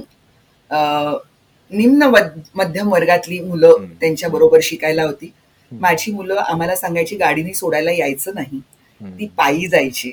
[1.71, 2.09] निम्न
[2.55, 5.31] मध्यम वर्गातली मुलं त्यांच्या बरोबर शिकायला होती.
[5.71, 8.59] माझी मुलं आम्हाला सांगायची गाडीने सोडायला यायचं नाही.
[9.01, 10.11] ती पायी जायची.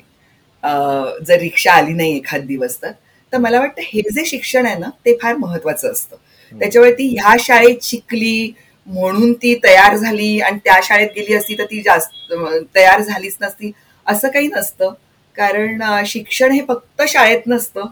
[1.27, 2.90] जर रिक्षा आली नाही एखाद दिवस तर.
[3.33, 6.16] तर मला वाटतं हे जे शिक्षण आहे ना ते फार महत्वाचं असतं.
[6.53, 8.53] त्याच्यामुळे ती ह्या शाळेत शिकली
[8.87, 12.33] म्हणून ती तयार झाली आणि त्या शाळेत गेली असती तर ती जास्त
[12.77, 13.71] तयार झालीच नसती
[14.07, 14.92] असं काही नसतं.
[15.37, 17.87] कारण शिक्षण हे फक्त शाळेत नसतं.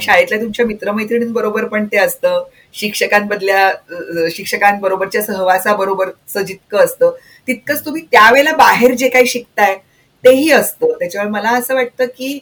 [0.00, 2.42] शाळेतल्या तुमच्या मित्रमैत्रिणींबरोबर पण ते असतं.
[2.74, 3.70] शिक्षकांमधल्या
[4.30, 7.10] शिक्षकांबरोबरच्या सहवासाबरोबरचं जितकं असतं
[7.48, 9.74] तितकंच तुम्ही त्यावेळेला बाहेर जे काही शिकताय
[10.24, 10.92] तेही असतं.
[10.98, 12.38] त्याच्यामुळे मला असं वाटतं की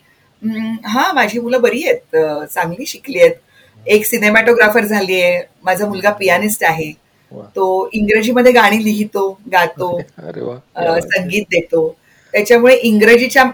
[0.87, 3.35] हा माझी मुलं बरी आहेत चांगली शिकली आहेत.
[3.87, 6.91] एक सिनेमॅटोग्राफर झाली आहे माझा मुलगा पियानिस्ट आहे.
[7.57, 9.99] तो इंग्रजीमध्ये गाणी लिहितो गातो
[11.03, 11.89] संगीत देतो.
[12.35, 13.45] त्याच्यामुळे इंग्रजीच्या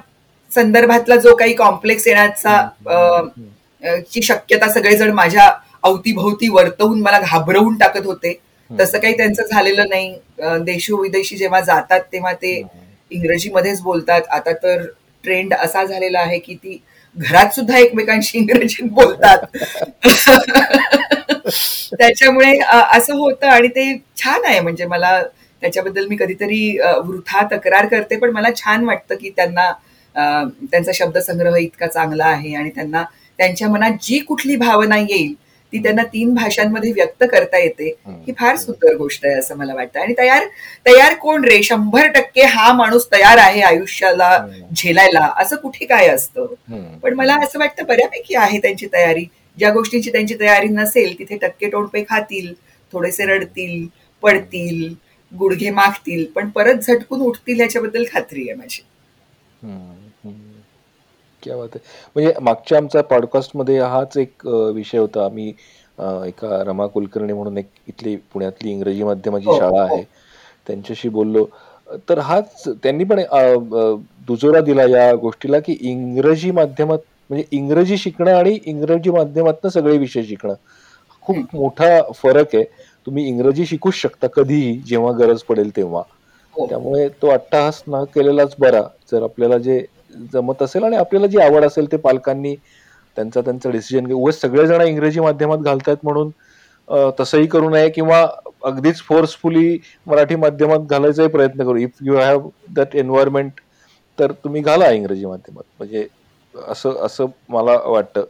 [0.51, 2.57] संदर्भातला जो काही कॉम्प्लेक्स येण्याचा
[3.83, 5.51] ची शक्यता सगळेजण माझ्या
[5.83, 8.39] अवतीभोवती वर्तवून मला घाबरवून टाकत होते.
[8.71, 10.15] तसं काही त्यांचं झालेलं नाही.
[10.65, 12.55] देशोविदेशी जेव्हा जातात तेव्हा ते
[13.11, 14.23] इंग्रजीमध्येच बोलतात.
[14.31, 14.85] आता तर
[15.25, 16.79] ट्रेंड असा झालेला आहे की ती
[17.17, 19.57] घरात सुद्धा एकमेकांशी इंग्रजीत बोलतात.
[21.99, 24.61] त्याच्यामुळे असं होतं आणि ते छान आहे.
[24.61, 25.23] म्हणजे मला
[25.63, 29.71] त्याच्याबद्दल मी कधीतरी वृथा तक्रार करते पण मला छान वाटतं की त्यांना
[30.15, 33.05] त्यांचा शब्दसंग्रह इतका चांगला आहे आणि त्यांना
[33.39, 35.33] त्यांच्या मनात जी कुठली भावना येईल
[35.73, 37.85] ती त्यांना तीन भाषांमध्ये व्यक्त करता येते
[38.25, 38.33] ही.
[38.39, 40.01] फार सुंदर गोष्ट आहे असं मला वाटतं.
[40.01, 40.45] आणि तयार
[40.87, 41.63] तयार कोण रे?
[41.63, 44.37] शंभर टक्के हा माणूस तयार आहे आयुष्याला
[44.77, 45.29] झेलायला.
[45.39, 46.47] असं कुठे काय असतं?
[47.03, 49.25] पण मला असं वाटतं बऱ्यापैकी आहे त्यांची तयारी.
[49.59, 52.53] ज्या गोष्टींची त्यांची तयारी नसेल तिथे टक्के टोणपे खातील
[52.93, 53.87] थोडेसे रडतील
[54.23, 54.93] पडतील
[55.33, 58.83] गुडघे मागतील पण परत झटकून उठतील याच्याबद्दल खात्री आहे माझी.
[61.43, 65.25] क्या बात आहे म्हणजे मागच्या आमचा पॉडकास्टमध्ये हाच एक विषय होता.
[65.25, 65.49] आम्ही
[66.27, 69.97] एका रमा कुलकर्णी म्हणून एक इथली पुण्यातली इंग्रजी माध्यमाची हो, शाळा आहे.
[69.97, 70.03] हो.
[70.67, 71.45] त्यांच्याशी बोललो.
[72.09, 73.21] तर हाच त्यांनी पण
[74.29, 76.99] दुजोरा दिला या गोष्टीला की इंग्रजी माध्यमात
[77.31, 80.55] म्हणजे इंग्रजी शिकणं आणि इंग्रजी माध्यमातनं सगळे विषय शिकणं.
[81.23, 82.65] खूप मोठा फरक आहे.
[83.07, 86.03] तुम्ही इंग्रजी शिकूच शकता कधीही जेव्हा गरज पडेल तेव्हा.
[86.57, 86.67] हो.
[86.67, 88.83] त्यामुळे तो अट्टहास न केलेलाच बरा.
[89.13, 89.79] जर आपल्याला जे
[90.33, 92.55] जमत असेल आणि आपल्याला जी आवड असेल ते पालकांनी
[93.17, 96.31] त्यांचा त्यांचा डिसिजन घेऊ सगळेजण इंग्रजी माध्यमात घालतात म्हणून
[97.19, 98.27] तसंही करू नये किंवा
[98.65, 101.77] अगदीच फोर्सफुली मराठी माध्यमात घालायचाही प्रयत्न करू.
[101.77, 103.61] If you have that environment
[104.19, 105.65] तर तुम्ही घाला इंग्रजी माध्यमात.
[105.79, 106.07] म्हणजे
[106.55, 108.25] असं असं मला वाटतं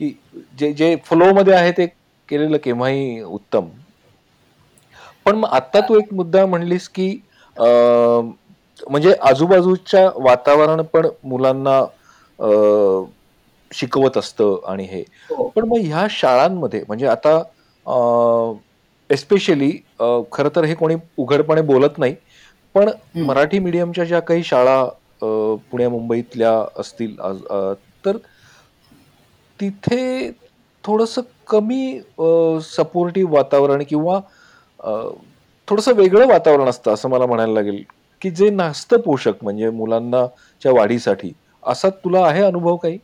[0.00, 0.12] की
[0.58, 1.86] जे जे फ्लोमध्ये आहे ते
[2.28, 3.68] केलेलं केव्हाही उत्तम.
[5.26, 7.08] पण मग आता तू एक मुद्दा म्हणलीस की
[8.90, 11.80] म्हणजे आजूबाजूच्या वातावरण पण मुलांना
[13.70, 15.00] शिकवत असतं आणि हे.
[15.30, 15.48] हो.
[15.48, 17.38] पण मग ह्या शाळांमध्ये म्हणजे आता
[19.10, 19.70] एस्पेशली
[20.32, 22.14] खर तर हे कोणी उघडपणे बोलत नाही
[22.74, 24.84] पण मराठी मीडियमच्या ज्या काही शाळा
[25.70, 27.16] पुण्या मुंबईतल्या असतील
[28.04, 28.16] तर
[29.60, 30.30] तिथे
[30.84, 32.00] थोडस कमी
[32.62, 34.20] सपोर्टिव्ह वातावरण किंवा
[35.68, 37.82] थोडस वेगळं वातावरण असतं असं मला म्हणायला लागेल.
[38.22, 40.26] की जे नसतं पोषक म्हणजे मुलांना
[40.62, 42.98] च्या वाढीसाठी असा तुला आहे अनुभव काही?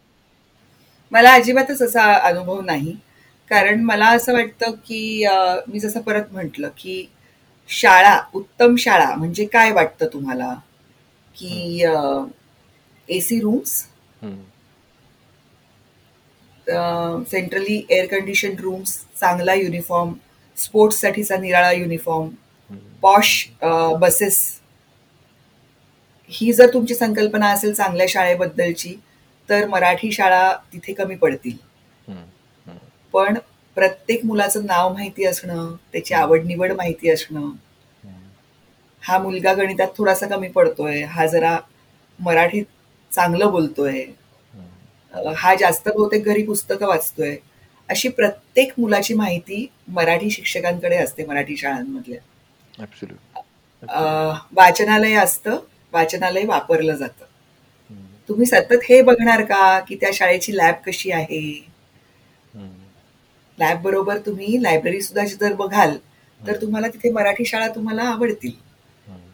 [1.12, 2.94] मला अजिबातच असा अनुभव नाही.
[3.51, 5.27] कारण मला असं वाटतं की
[5.68, 7.05] मी जसं परत म्हटलं की
[7.70, 10.55] शाळा उत्तम शाळा म्हणजे काय वाटतं तुम्हाला?
[11.37, 11.85] की
[13.09, 13.70] AC rooms
[17.31, 20.12] centrally air condition rooms चांगला युनिफॉर्म
[20.57, 22.29] स्पोर्ट्ससाठीचा निराळा युनिफॉर्म
[23.03, 23.46] पॉश
[24.01, 24.40] बसेस
[26.33, 28.95] ही जर तुमची संकल्पना असेल चांगल्या शाळेबद्दलची
[29.49, 31.57] तर मराठी शाळा तिथे कमी पडतील.
[33.14, 33.38] पण
[33.77, 37.51] प्रत्येक मुलाचं नाव माहिती असणं त्याची आवड निवड माहिती असणं
[39.03, 41.57] हा मुलगा गणितात थोडासा कमी पडतोय हा जरा
[42.18, 42.64] मराठीत
[43.11, 44.05] चांगलं बोलतोय
[45.37, 47.37] हा जास्त बहुतेक घरी पुस्तकं वाचतोय
[47.88, 52.18] अशी प्रत्येक मुलाची माहिती मराठी शिक्षकांकडे असते मराठी शाळांमधल्या.
[54.53, 55.59] वाचनालय असतं
[55.93, 57.25] वाचनालय वापरलं जातं.
[58.29, 61.43] तुम्ही सतत हे बघणार का की त्या शाळेची लॅब कशी आहे?
[63.59, 65.97] लॅब बरोबर तुम्ही लायब्ररी सुद्धा जर बघाल
[66.41, 68.51] तर तुम्हाला तिथे मराठी शाळा तुम्हाला आवडतील.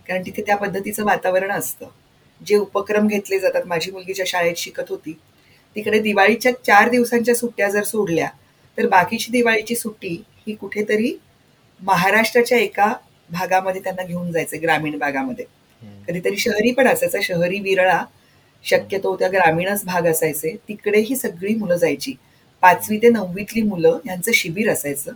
[0.08, 1.86] कारण तिथे त्या पद्धतीचं वातावरण असतं.
[2.40, 5.12] जे उपक्रम घेतले जातात माझी मुलगी ज्या शाळेत शिकत होती
[5.76, 8.28] तिकडे दिवाळीच्या चार दिवसांच्या सुट्ट्या जर सोडल्या
[8.78, 10.14] तर बाकीची दिवाळीची सुट्टी
[10.46, 11.12] ही कुठेतरी
[11.80, 12.92] महाराष्ट्राच्या एका
[13.30, 15.44] भागामध्ये त्यांना घेऊन जायचं ग्रामीण भागामध्ये.
[16.08, 17.20] कधीतरी शहरी पण असायचं.
[17.22, 18.02] शहरी विरळा
[18.64, 20.54] शक्यतो त्या ग्रामीणच भाग असायचे.
[20.68, 22.14] तिकडे ही सगळी मुलं जायची.
[22.62, 25.12] पाचवी ते नववीतली मुलं यांचं शिबिर असायचं.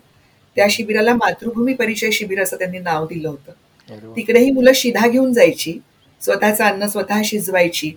[0.56, 3.52] त्या शिबिराला मातृभूमी परिचय शिबिर असं त्यांनी नाव दिलं होतं.
[4.16, 5.78] तिकडे ही मुलं शिधा घेऊन जायची.
[6.20, 7.90] स्वतःचं अन्न स्वतः शिजवायची.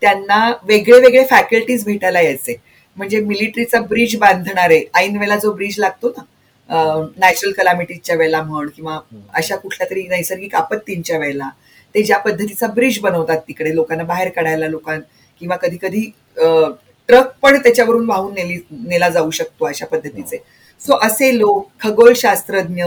[0.00, 2.54] त्यांना वेगळे वेगळे फॅकल्टीज भेटायला यायचे.
[2.96, 4.82] म्हणजे मिलिटरीचा ब्रिज बांधणारे.
[4.94, 6.22] ऐन वेळेला जो ब्रिज लागतो ना
[6.68, 8.98] नॅचरल कलामिटीजच्या वेळेला म्हण किंवा
[9.34, 11.48] अशा कुठल्या तरी नैसर्गिक आपत्तींच्या वेळेला
[11.94, 14.98] ते ज्या पद्धतीचा ब्रिज बनवतात तिकडे लोकांना बाहेर काढायला लोकां
[15.40, 20.36] किंवा कधी कधी ट्रक पण त्याच्यावरून वाहून नेली नेला जाऊ शकतो अशा पद्धतीचे.
[20.80, 22.84] सो असे लोक खगोलशास्त्रज्ञ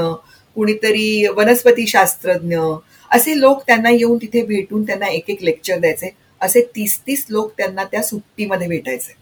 [0.56, 2.58] कुणीतरी वनस्पती शास्त्रज्ञ
[3.12, 6.10] असे लोक त्यांना येऊन तिथे भेटून त्यांना एक एक लेक्चर द्यायचे.
[6.42, 9.14] असे तीस तीस लोक त्यांना त्या सुट्टीमध्ये भेटायचे.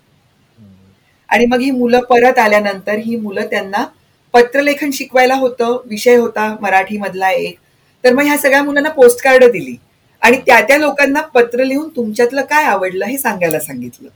[1.29, 3.85] आणि मग ही मुलं परत आल्यानंतर ही मुलं त्यांना
[4.33, 7.55] पत्रलेखन शिकवायला होतं विषय होता मराठी मधला एक.
[8.03, 9.75] तर मग ह्या सगळ्या मुलांना पोस्ट दिली.
[10.21, 14.09] आणि त्या त्या लोकांना पत्र लिहून तुमच्यातलं काय आवडलं हे सांगायला सांगितलं.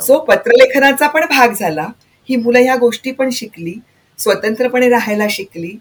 [0.00, 1.86] सो पत्रलेखनाचा पण भाग झाला.
[2.28, 3.74] ही मुलं ह्या गोष्टी पण शिकली.
[4.18, 5.76] स्वतंत्रपणे राहायला शिकली.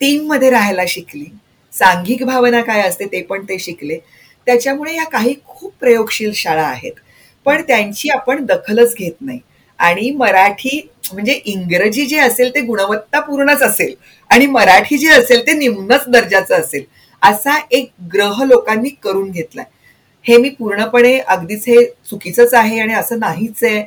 [0.00, 1.24] टीममध्ये राहायला शिकली.
[1.72, 3.98] सांघिक भावना काय असते ते पण ते शिकले.
[4.46, 6.92] त्याच्यामुळे या काही खूप प्रयोगशील शाळा आहेत.
[7.46, 9.40] पण त्यांची आपण दखलच घेत नाही.
[9.78, 13.94] आणि मराठी म्हणजे इंग्रजी जे असेल ते गुणवत्तापूर्णच असेल
[14.30, 16.84] आणि मराठी जे असेल ते निम्नच दर्जाचं असेल
[17.22, 19.64] असा एक ग्रह लोकांनी करून घेतलाय.
[20.24, 23.84] हे मी पूर्णपणे अगदीच हे चुकीचंच आहे आणि असं नाहीच आहे.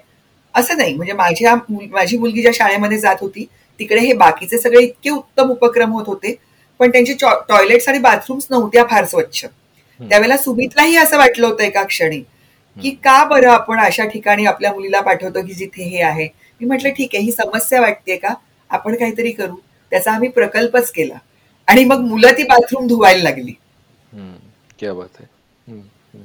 [0.55, 3.45] असं नाही म्हणजे माझ्या माझी मुलगी ज्या शाळेमध्ये जात होती
[3.79, 6.36] तिकडे हे बाकीचे सगळे इतके उत्तम उपक्रम होत होते
[6.79, 7.13] पण त्यांचे
[7.49, 9.45] टॉयलेट्स आणि बाथरूम्स नव्हत्या फार स्वच्छ.
[9.99, 12.19] त्यावेळेला सुमितलाही असं वाटलं होतं एका क्षणी
[12.77, 16.27] की का बरं आपण अशा ठिकाणी आपल्या मुलीला पाठवतो की जिथे हे आहे?
[16.63, 18.34] मी म्हटलं ठीक आहे ही समस्या वाटते का?
[18.69, 19.56] आपण काहीतरी करू.
[19.91, 21.17] त्याचा आम्ही प्रकल्पच केला.
[21.67, 23.54] आणि मग मुलं ती बाथरूम धुवायला लागली.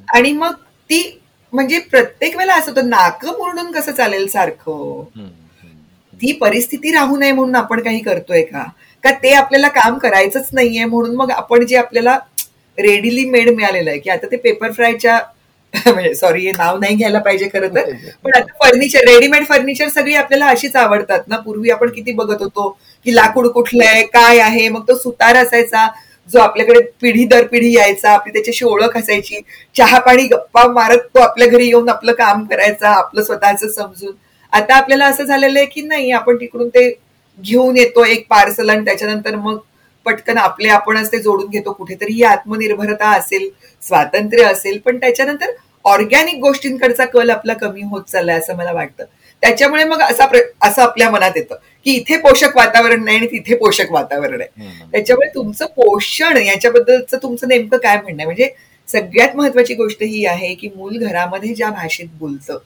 [0.09, 0.53] आणि मग
[0.91, 1.21] ती
[1.53, 5.05] म्हणजे प्रत्येक वेळेला असं होतं नाकं मुरडून कसं चालेल सारखं?
[6.21, 8.65] ती परिस्थिती राहू नये म्हणून आपण काही करतोय का?
[9.05, 12.19] का ते आपल्याला काम करायचंच नाहीये म्हणून मग आपण जे आपल्याला
[12.79, 15.19] रेडीली मेड मिळालेलं आहे की आता ते पेपर फ्रायच्या
[15.87, 17.91] म्हणजे सॉरी हे नाव नाही घ्यायला पाहिजे खरं तर.
[18.25, 21.37] पण आता फर्निचर रेडीमेड फर्निचर सगळी आपल्याला अशीच आवडतात ना.
[21.39, 22.69] पूर्वी आपण किती बघत होतो
[23.07, 24.69] की लाकूड कुठलं आहे काय आहे?
[24.69, 25.87] मग तो सुतार असायचा
[26.29, 29.41] जो आपल्याकडे पिढी दर पिढी यायचा आपली त्याच्याशी ओळख असायची.
[29.77, 34.13] चहा पाणी गप्पा मारत तो आपल्या घरी येऊन आपलं काम करायचा आपलं स्वतःच समजून.
[34.53, 36.89] आता आपल्याला असं झालेलं आहे की नाही आपण तिकडून ते
[37.39, 39.59] घेऊन येतो एक पार्सल आणि त्याच्यानंतर मग
[40.09, 41.73] पटकन आपले आपणच ते जोडून घेतो.
[41.73, 43.49] कुठेतरी ही आत्मनिर्भरता असेल
[43.83, 45.51] स्वातंत्र्य असेल पण त्याच्यानंतर
[45.85, 49.05] ऑर्गॅनिक गोष्टींकडचा कल आपला कमी होत चाललाय असं मला वाटतं.
[49.43, 50.27] त्याच्यामुळे मग असा
[50.63, 54.71] असं आपल्या मनात येतं की इथे पोषक वातावरण नाही आणि तिथे पोषक वातावरण आहे.
[54.93, 58.25] त्याच्यामुळे तुमचं पोषण याच्याबद्दलचं तुमचं नेमकं काय म्हणणं आहे?
[58.25, 58.51] म्हणजे
[58.89, 62.59] सगळ्यात महत्वाची गोष्ट ही आहे की मूल घरामध्ये ज्या भाषेत बोलतं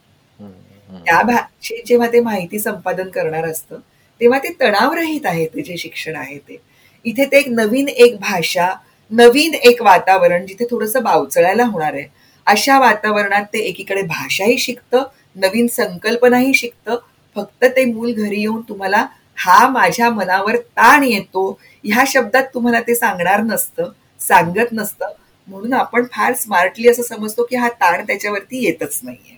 [1.07, 3.79] त्या भाषेत जेव्हा ते माहिती संपादन करणार असतं
[4.21, 6.57] तेव्हा ते तणावरहित आहे ते जे शिक्षण आहे ते.
[7.05, 8.73] इथे ते एक नवीन एक भाषा
[9.11, 12.05] नवीन एक वातावरण जिथे थोडंसं बावचळायला होणार आहे.
[12.47, 15.03] अशा वातावरणात ते एकीकडे भाषाही शिकतं
[15.37, 16.97] नवीन संकल्पनाही शिकतं.
[17.37, 19.07] फक्त ते मूल घरी येऊन तुम्हाला
[19.39, 21.51] हा माझ्या मनावर ताण येतो
[21.85, 25.13] ह्या शब्दात तुम्हाला ते सांगणार नसतं सांगत नसतं.
[25.49, 29.37] म्हणून आपण फार स्मार्टली असं समजतो की हा ताण त्याच्यावरती येतच नाहीये.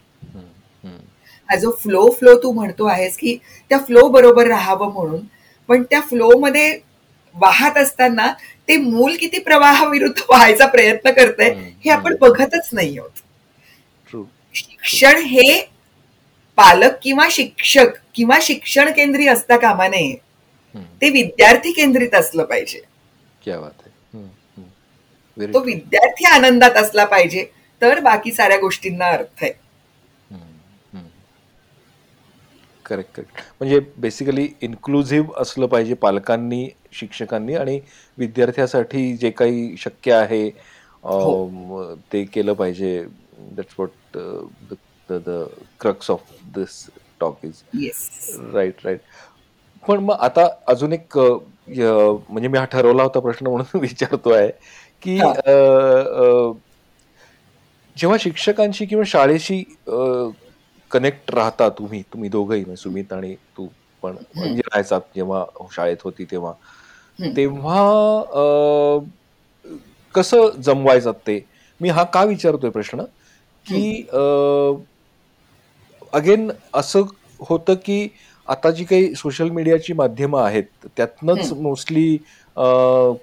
[1.49, 3.37] हा जो फ्लो फ्लो तू म्हणतो आहेस की
[3.71, 5.21] त्या फ्लो बरोबर राहावं म्हणून
[5.69, 6.79] पण त्या फ्लो मध्ये
[7.35, 8.33] वाहत असताना
[8.69, 11.49] ते मूल किती प्रवाहाविरुद्ध व्हायचा प्रयत्न करतंय
[11.85, 13.11] हे आपण बघतच नाही आहोत.
[14.55, 15.61] शिक्षण हे
[16.57, 20.15] पालक किंवा शिक्षक किंवा शिक्षण केंद्री असता कामा नये.
[21.03, 22.81] ते विद्यार्थी केंद्रित असलं पाहिजे.
[25.55, 25.61] तो.
[25.61, 27.45] विद्यार्थी आनंदात असला पाहिजे
[27.83, 29.53] तर बाकी साऱ्या गोष्टींना अर्थ आहे.
[32.85, 37.81] करेक्ट करेक्ट म्हणजे बेसिकली इन्क्लुझिव्ह असलं पाहिजे पालकांनी शिक्षकांनी आणि
[38.19, 40.49] विद्यार्थ्यासाठी जे काही शक्य आहे
[41.05, 43.05] अम, ते केलं पाहिजे.
[43.39, 44.19] That's what
[45.11, 45.45] the
[45.81, 46.21] crux of
[46.55, 46.87] this
[47.21, 49.01] talk is yes right right
[49.89, 54.51] पण मग आता अजून एक म्हणजे मी हा ठरवला होता प्रश्न म्हणून विचारतोय
[55.03, 55.29] की हा.
[55.29, 56.53] अ, अ,
[57.97, 59.63] जेव्हा शिक्षकांशी किंवा शाळेशी
[60.95, 63.67] कनेक्ट राहता तुम्ही तुम्ही दोघंही म्हणजे सुमित आणि तू
[64.03, 66.53] पण म्हणजे राहायचा जेव्हा शाळेत होती तेव्हा.
[67.37, 68.99] तेव्हा
[70.15, 71.39] कसं जमवायचं ते?
[71.81, 73.03] मी हा का विचारतोय प्रश्न?
[73.67, 74.07] की
[76.13, 77.03] अगेन असं
[77.41, 78.09] होतं की
[78.49, 82.17] आता जी काही सोशल मीडियाची माध्यमं आहेत त्यातनंच मोस्टली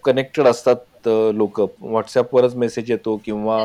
[0.06, 0.76] कनेक्टेड असतात
[1.08, 1.60] लोक.
[1.82, 3.64] व्हॉट्सअपवरच मेसेज येतो किंवा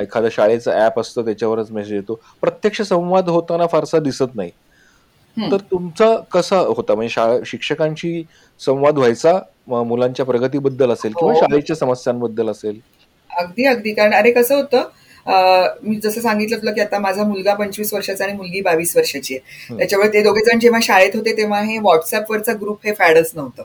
[0.00, 2.20] एखाद्या शाळेचं ऍप असतं त्याच्यावरच मेसेज येतो.
[2.40, 4.50] प्रत्यक्ष संवाद होताना फारसा दिसत नाही.
[5.36, 6.94] तर तुमचा कसा होता?
[6.94, 8.22] म्हणजे शाळा शिक्षकांशी
[8.60, 11.40] संवाद व्हायचा मुलांच्या प्रगतीबद्दल असेल किंवा हो.
[11.40, 12.78] शाळेच्या समस्यांबद्दल असेल?
[13.30, 13.92] अगदी अगदी.
[13.94, 14.88] कारण अरे कसं होतं?
[15.26, 19.76] मी जसं सांगितलं तुला की आता माझा मुलगा पंचवीस वर्षाचा आणि मुलगी बावीस वर्षाची आहे.
[19.78, 23.62] त्याच्यामुळे ते दोघे जण जेव्हा शाळेत होते तेव्हा हे व्हॉट्सअपवरचा ग्रुप हे फॅडच नव्हतं.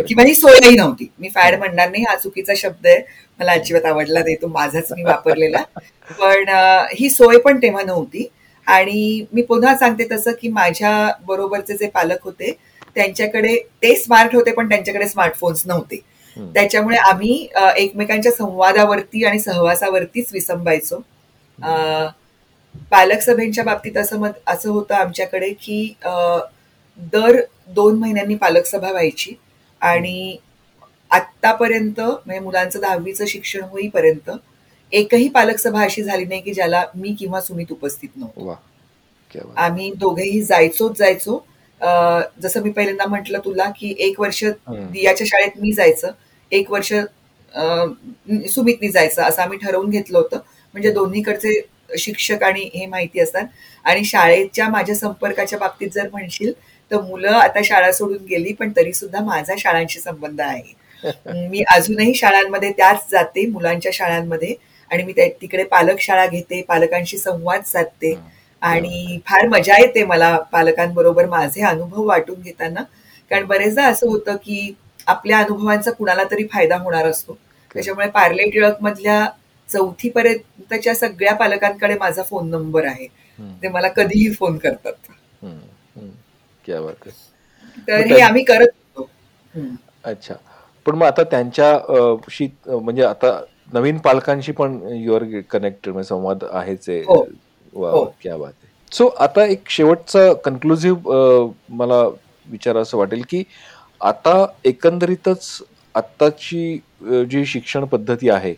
[0.00, 1.10] किंवा ही सोयही नव्हती.
[1.18, 2.98] मी फॅड म्हणणार नाही हा चुकीचा शब्द आहे.
[3.40, 5.62] मला अजिबात आवडला नाही तो माझाच मी वापरलेला.
[6.20, 6.48] पण
[6.98, 8.28] ही सोय पण तेव्हा नव्हती.
[8.66, 10.90] आणि मी पुन्हा सांगते तसं की माझ्या
[11.26, 12.52] बरोबरचे जे पालक होते
[12.94, 16.00] त्यांच्याकडे ते स्मार्ट होते पण त्यांच्याकडे स्मार्टफोन्स नव्हते.
[16.38, 17.46] त्याच्यामुळे आम्ही
[17.76, 21.00] एकमेकांच्या संवादावरती आणि सहवासावरतीच विसंबायचो.
[22.90, 25.94] पालक सभेच्या बाबतीत असं मत असं होतं आमच्याकडे की
[27.12, 29.34] दर दोन महिन्यांनी पालक सभा व्हायची
[29.80, 30.36] आणि
[31.10, 34.30] आत्तापर्यंत म्हणजे मुलांचं दहावीचं शिक्षण होईपर्यंत
[34.92, 38.40] एकही पालक सभा अशी झाली नाही की ज्याला मी किंवा सुमित उपस्थित नव्हतो.
[39.56, 41.38] आम्ही दोघेही जायचोच जायचो.
[42.42, 44.44] जसं मी पहिल्यांदा म्हटलं तुला की एक वर्ष.
[44.68, 46.10] दियाच्या शाळेत मी जायचं.
[46.52, 46.92] एक वर्ष
[48.48, 50.38] सुमितनी जायचं असं आम्ही ठरवून घेतलं होतं.
[50.74, 51.60] म्हणजे दोन्हीकडचे
[51.98, 53.44] शिक्षक आणि हे माहिती असतात.
[53.84, 56.52] आणि शाळेच्या माझ्या संपर्काच्या बाबतीत जर म्हणशील
[56.90, 60.74] तर मुलं आता शाळा सोडून गेली पण तरी सुद्धा माझा शाळांशी संबंध आहे.
[61.48, 64.54] मी अजूनही शाळांमध्ये त्याच जाते मुलांच्या शाळांमध्ये.
[64.90, 68.14] आणि मी तिकडे पालक शाळा घेते पालकांशी संवाद साधते.
[68.62, 72.82] आणि फार मजा येते मला पालकांबरोबर माझे अनुभव वाटून घेताना.
[73.30, 74.74] कारण बरेचदा असं होतं की
[75.08, 77.36] आपल्या अनुभवांचा कुणाला तरी फायदा होणार असतो
[77.74, 79.24] त्याच्यामुळे पार्ले टिळक मधल्या
[79.68, 83.06] चौथी पर्यंतच्या सगळ्या पालकांकडे माझा फोन नंबर आहे.
[83.62, 84.92] ते मला कधीही फोन करतात.
[87.88, 89.08] तर हे आम्ही करत होतो.
[90.04, 90.34] अच्छा
[90.86, 93.38] पण मग आता त्यांच्या अ, शी अ, म्हणजे आता
[93.72, 97.20] नवीन पालकांशी पण युअर कनेक्टेड म्हणजे संवाद आहेच आहे हो.
[97.74, 98.04] हो.
[98.22, 102.02] क्या बात आहे सो आता एक शेवटचा कन्क्लुझिव्ह मला
[102.46, 103.42] विचार असं वाटेल की
[104.00, 105.46] आता एकंदरीतच
[105.94, 106.78] आत्ताची
[107.30, 108.54] जी शिक्षण पद्धती आहे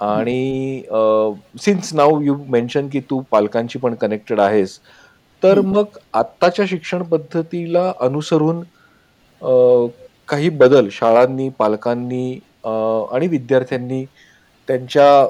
[0.00, 0.82] आणि
[1.60, 4.78] सिन्स नाव यू मेन्शन की तू पालकांशी पण कनेक्टेड आहेस
[5.42, 5.60] तर.
[5.62, 8.62] मग आत्ताच्या शिक्षण पद्धतीला अनुसरून
[10.28, 12.32] काही बदल शाळांनी पालकांनी
[12.64, 14.04] आणि विद्यार्थ्यांनी
[14.68, 15.26] त्यांच्या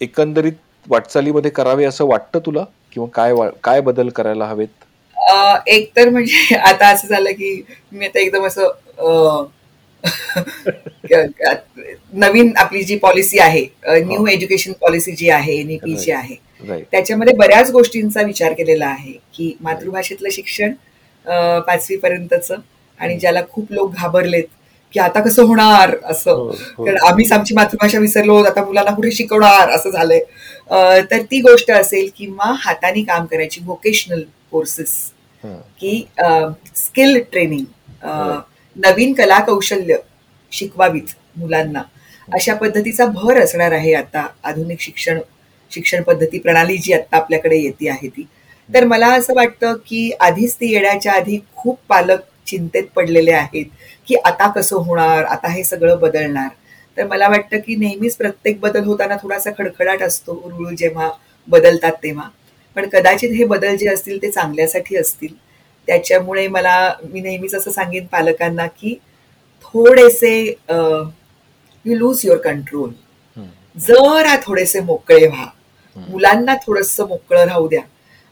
[0.00, 0.52] एकंदरीत
[0.86, 4.84] वाटचालीमध्ये करावे असं वाटतं तुला किंवा काय वा- काय बदल करायला हवेत
[5.66, 7.62] एक तर म्हणजे आता असं झालं की
[7.92, 9.46] मी आता एकदम असं
[12.14, 16.36] नवीन आपली जी पॉलिसी आहे न्यू एज्युकेशन पॉलिसी जी आहे एनईपी जी आहे
[16.90, 20.72] त्याच्यामध्ये बऱ्याच गोष्टींचा विचार केलेला आहे की मातृभाषेतलं शिक्षण
[21.66, 22.50] पाचवी पर्यंतच
[23.00, 24.44] आणि ज्याला खूप लोक घाबरलेत
[24.94, 26.30] की आता कसं होणार असं.
[26.30, 26.84] हो, हो.
[26.84, 30.20] कारण आम्हीच आमची मातृभाषा विसरलो आता मुलांना कुठे शिकवणार असं झालंय.
[31.10, 34.94] तर ती गोष्ट असेल किंवा हाताने काम करायची व्होकेशनल कोर्सेस
[35.44, 36.06] की
[36.76, 37.64] स्किल ट्रेनिंग
[38.02, 38.42] Right.
[38.76, 39.96] नवीन कला कौशल्य
[40.52, 41.82] शिकवावीत मुलांना.
[42.28, 45.18] अशा पद्धतीचा भर असणार आहे आता आधुनिक शिक्षण
[45.70, 48.26] शिक्षण पद्धती प्रणाली जी आता आपल्याकडे येते आहे ती.
[48.68, 53.66] तर मला असं वाटतं की आधीच ती येण्याच्या आधी खूप पालक चिंतेत पडलेले आहेत
[54.08, 56.48] की आता कसं होणार आता हे सगळं बदलणार.
[56.96, 61.10] तर मला वाटतं की नेहमीच प्रत्येक बदल होताना थोडासा खडखडाट असतो रुळ जेव्हा
[61.48, 62.28] बदलतात तेव्हा.
[62.78, 65.34] पण कदाचित हे बदल जे असतील ते चांगल्यासाठी असतील.
[65.88, 68.94] त्याच्यामुळे मला मी नेहमीच असं सांगेन पालकांना की
[69.64, 70.34] थोडेसे
[71.84, 72.90] यू लूज युअर कंट्रोल
[73.76, 75.46] जरा थोडेसे मोकळे व्हा.
[75.96, 77.80] मुलांना थोडंसं मोकळं राहू द्या.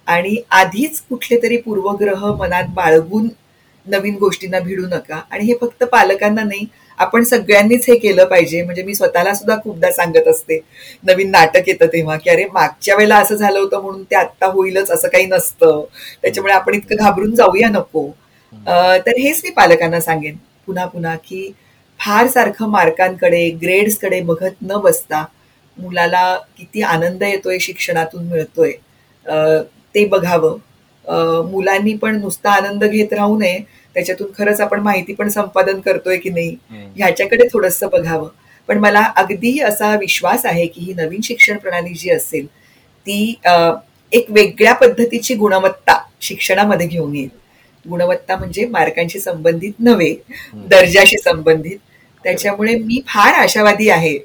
[0.06, 3.28] आणि आधीच कुठले तरी पूर्वग्रह मनात बाळगून
[3.86, 5.20] नवीन गोष्टींना भिडू नका.
[5.30, 6.66] आणि हे फक्त पालकांना नाही
[6.98, 8.62] आपण सगळ्यांनीच हे केलं पाहिजे.
[8.62, 10.58] म्हणजे मी स्वतःला सुद्धा खूपदा सांगत असते.
[11.04, 14.90] नवीन नाटक येतं तेव्हा की अरे मागच्या वेळेला असं झालं होतं म्हणून ते आत्ता होईलच
[14.90, 15.84] असं काही नसतं.
[16.22, 18.08] त्याच्यामुळे आपण इतकं घाबरून जाऊया नको.
[19.06, 20.36] तर हेच मी पालकांना सांगेन
[20.66, 21.50] पुन्हा पुन्हा की
[22.00, 25.24] फार सारखं मार्कांकडे ग्रेड्सकडे बघत न बसता
[25.78, 28.72] मुलाला किती आनंद येतोय शिक्षणातून मिळतोय.
[29.94, 30.56] ते बघावं.
[31.50, 33.58] मुलांनी पण नुसता आनंद घेत राहू नये
[33.96, 36.56] त्याच्यातून खरंच आपण माहिती पण संपादन करतोय की नाही
[36.96, 38.28] ह्याच्याकडे थोडस बघावं.
[38.68, 43.34] पण मला अगदी असा विश्वास आहे की ही नवीन शिक्षण प्रणाली जी असेल ती
[44.12, 47.28] एक वेगळ्या पद्धतीची गुणवत्ता शिक्षणामध्ये घेऊन येईल.
[47.84, 50.14] गुणवत्ता म्हणजे मार्कांशी संबंधित नव्हे
[50.70, 51.78] दर्जाशी संबंधित.
[52.24, 54.18] त्याच्यामुळे मी फार आशावादी आहे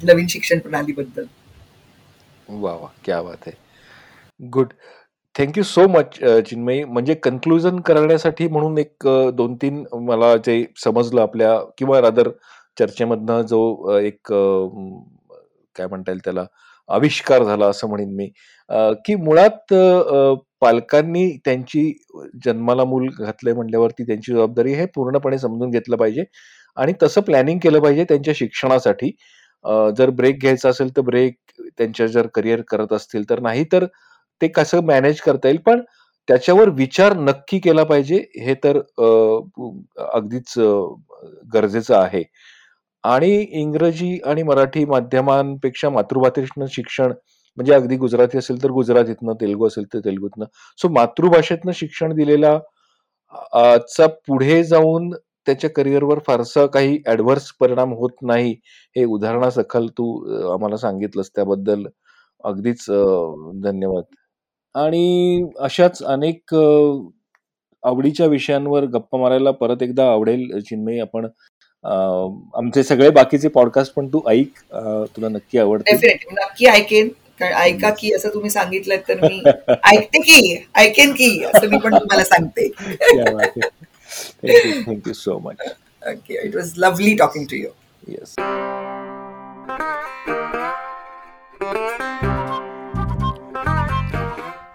[0.00, 1.24] नवीन शिक्षण प्रणालीबद्दल.
[2.48, 3.56] वा वा क्या बात आहे.
[4.40, 4.72] Good.
[5.34, 6.18] Thank you so much
[6.48, 6.82] Chinmayi.
[6.84, 9.06] म्हणजे कन्क्लुजन करण्यासाठी म्हणून एक
[9.36, 12.28] दोन तीन मला जे समजलं आपल्या किंवा रादर
[12.78, 14.32] चर्चेमधनं जो एक
[15.76, 16.44] काय म्हणता येईल त्याला?
[16.88, 18.26] आविष्कार झाला असं म्हणेन मी.
[19.06, 19.74] की मुळात
[20.62, 21.92] पालकांनी त्यांची
[22.44, 26.24] जन्माला मूल घातलंय म्हणल्यावरती त्यांची जबाबदारी हे पूर्णपणे समजून घेतलं पाहिजे.
[26.76, 29.10] आणि तसं प्लॅनिंग केलं पाहिजे त्यांच्या शिक्षणासाठी.
[29.98, 31.34] जर ब्रेक घ्यायचा असेल तर ब्रेक
[31.78, 33.86] त्यांच्या जर करिअर करत असतील तर नाही तर
[34.42, 35.80] ते कसं मॅनेज करता येईल पण
[36.28, 38.78] त्याच्यावर विचार नक्की केला पाहिजे हे तर
[40.12, 40.54] अगदीच
[41.54, 42.22] गरजेचं आहे.
[43.04, 47.12] आणि इंग्रजी आणि मराठी माध्यमांपेक्षा मातृभाषेतनं शिक्षण
[47.58, 50.44] म्हणजे अगदी गुजराती असेल तर गुजरातीतनं तेलुगू असेल तर तेलुगूतनं
[50.78, 52.58] सो मातृभाषेतनं शिक्षण दिलेला
[53.88, 55.10] चा पुढे जाऊन
[55.46, 58.52] त्याच्या करिअरवर फारसा काही ऍडव्हर्स परिणाम होत नाही
[58.96, 60.06] हे उदाहरणासखल तू
[60.52, 61.86] आम्हाला सांगितलंस त्याबद्दल.
[62.44, 62.84] अगदीच
[63.64, 64.04] धन्यवाद.
[64.74, 66.54] आणि अशाच अनेक
[67.82, 71.00] आवडीच्या विषयांवर गप्पा मारायला परत एकदा आवडेल चिन्मयी.
[71.00, 71.26] आपण
[71.84, 74.58] आमचे सगळे बाकीचे पॉडकास्ट पण तू ऐक.
[75.16, 75.96] तुला नक्की आवडते
[76.32, 77.08] नक्की ऐकेन.
[77.40, 82.24] ऐका की असं तुम्ही सांगितलं तर मी ऐकते की ऐकेन की असं मी पण तुम्हाला
[82.24, 82.68] सांगते.
[84.86, 85.62] Thank you so much
[86.08, 87.68] okay it was lovely talking to you
[88.08, 88.34] yes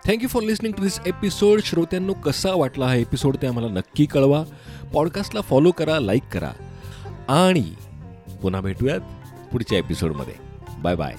[0.07, 4.43] thank you for listening to this episode श्रोत्यांनो कसा वाटला हा एपिसोड ते आम्हाला नक्की कळवा.
[4.93, 6.51] पॉडकास्टला फॉलो करा लाईक करा.
[7.27, 7.73] आणि
[8.41, 8.99] पुन्हा भेटूयात
[9.51, 10.33] पुढच्या एपिसोडमध्ये
[10.79, 11.15] बाय बाय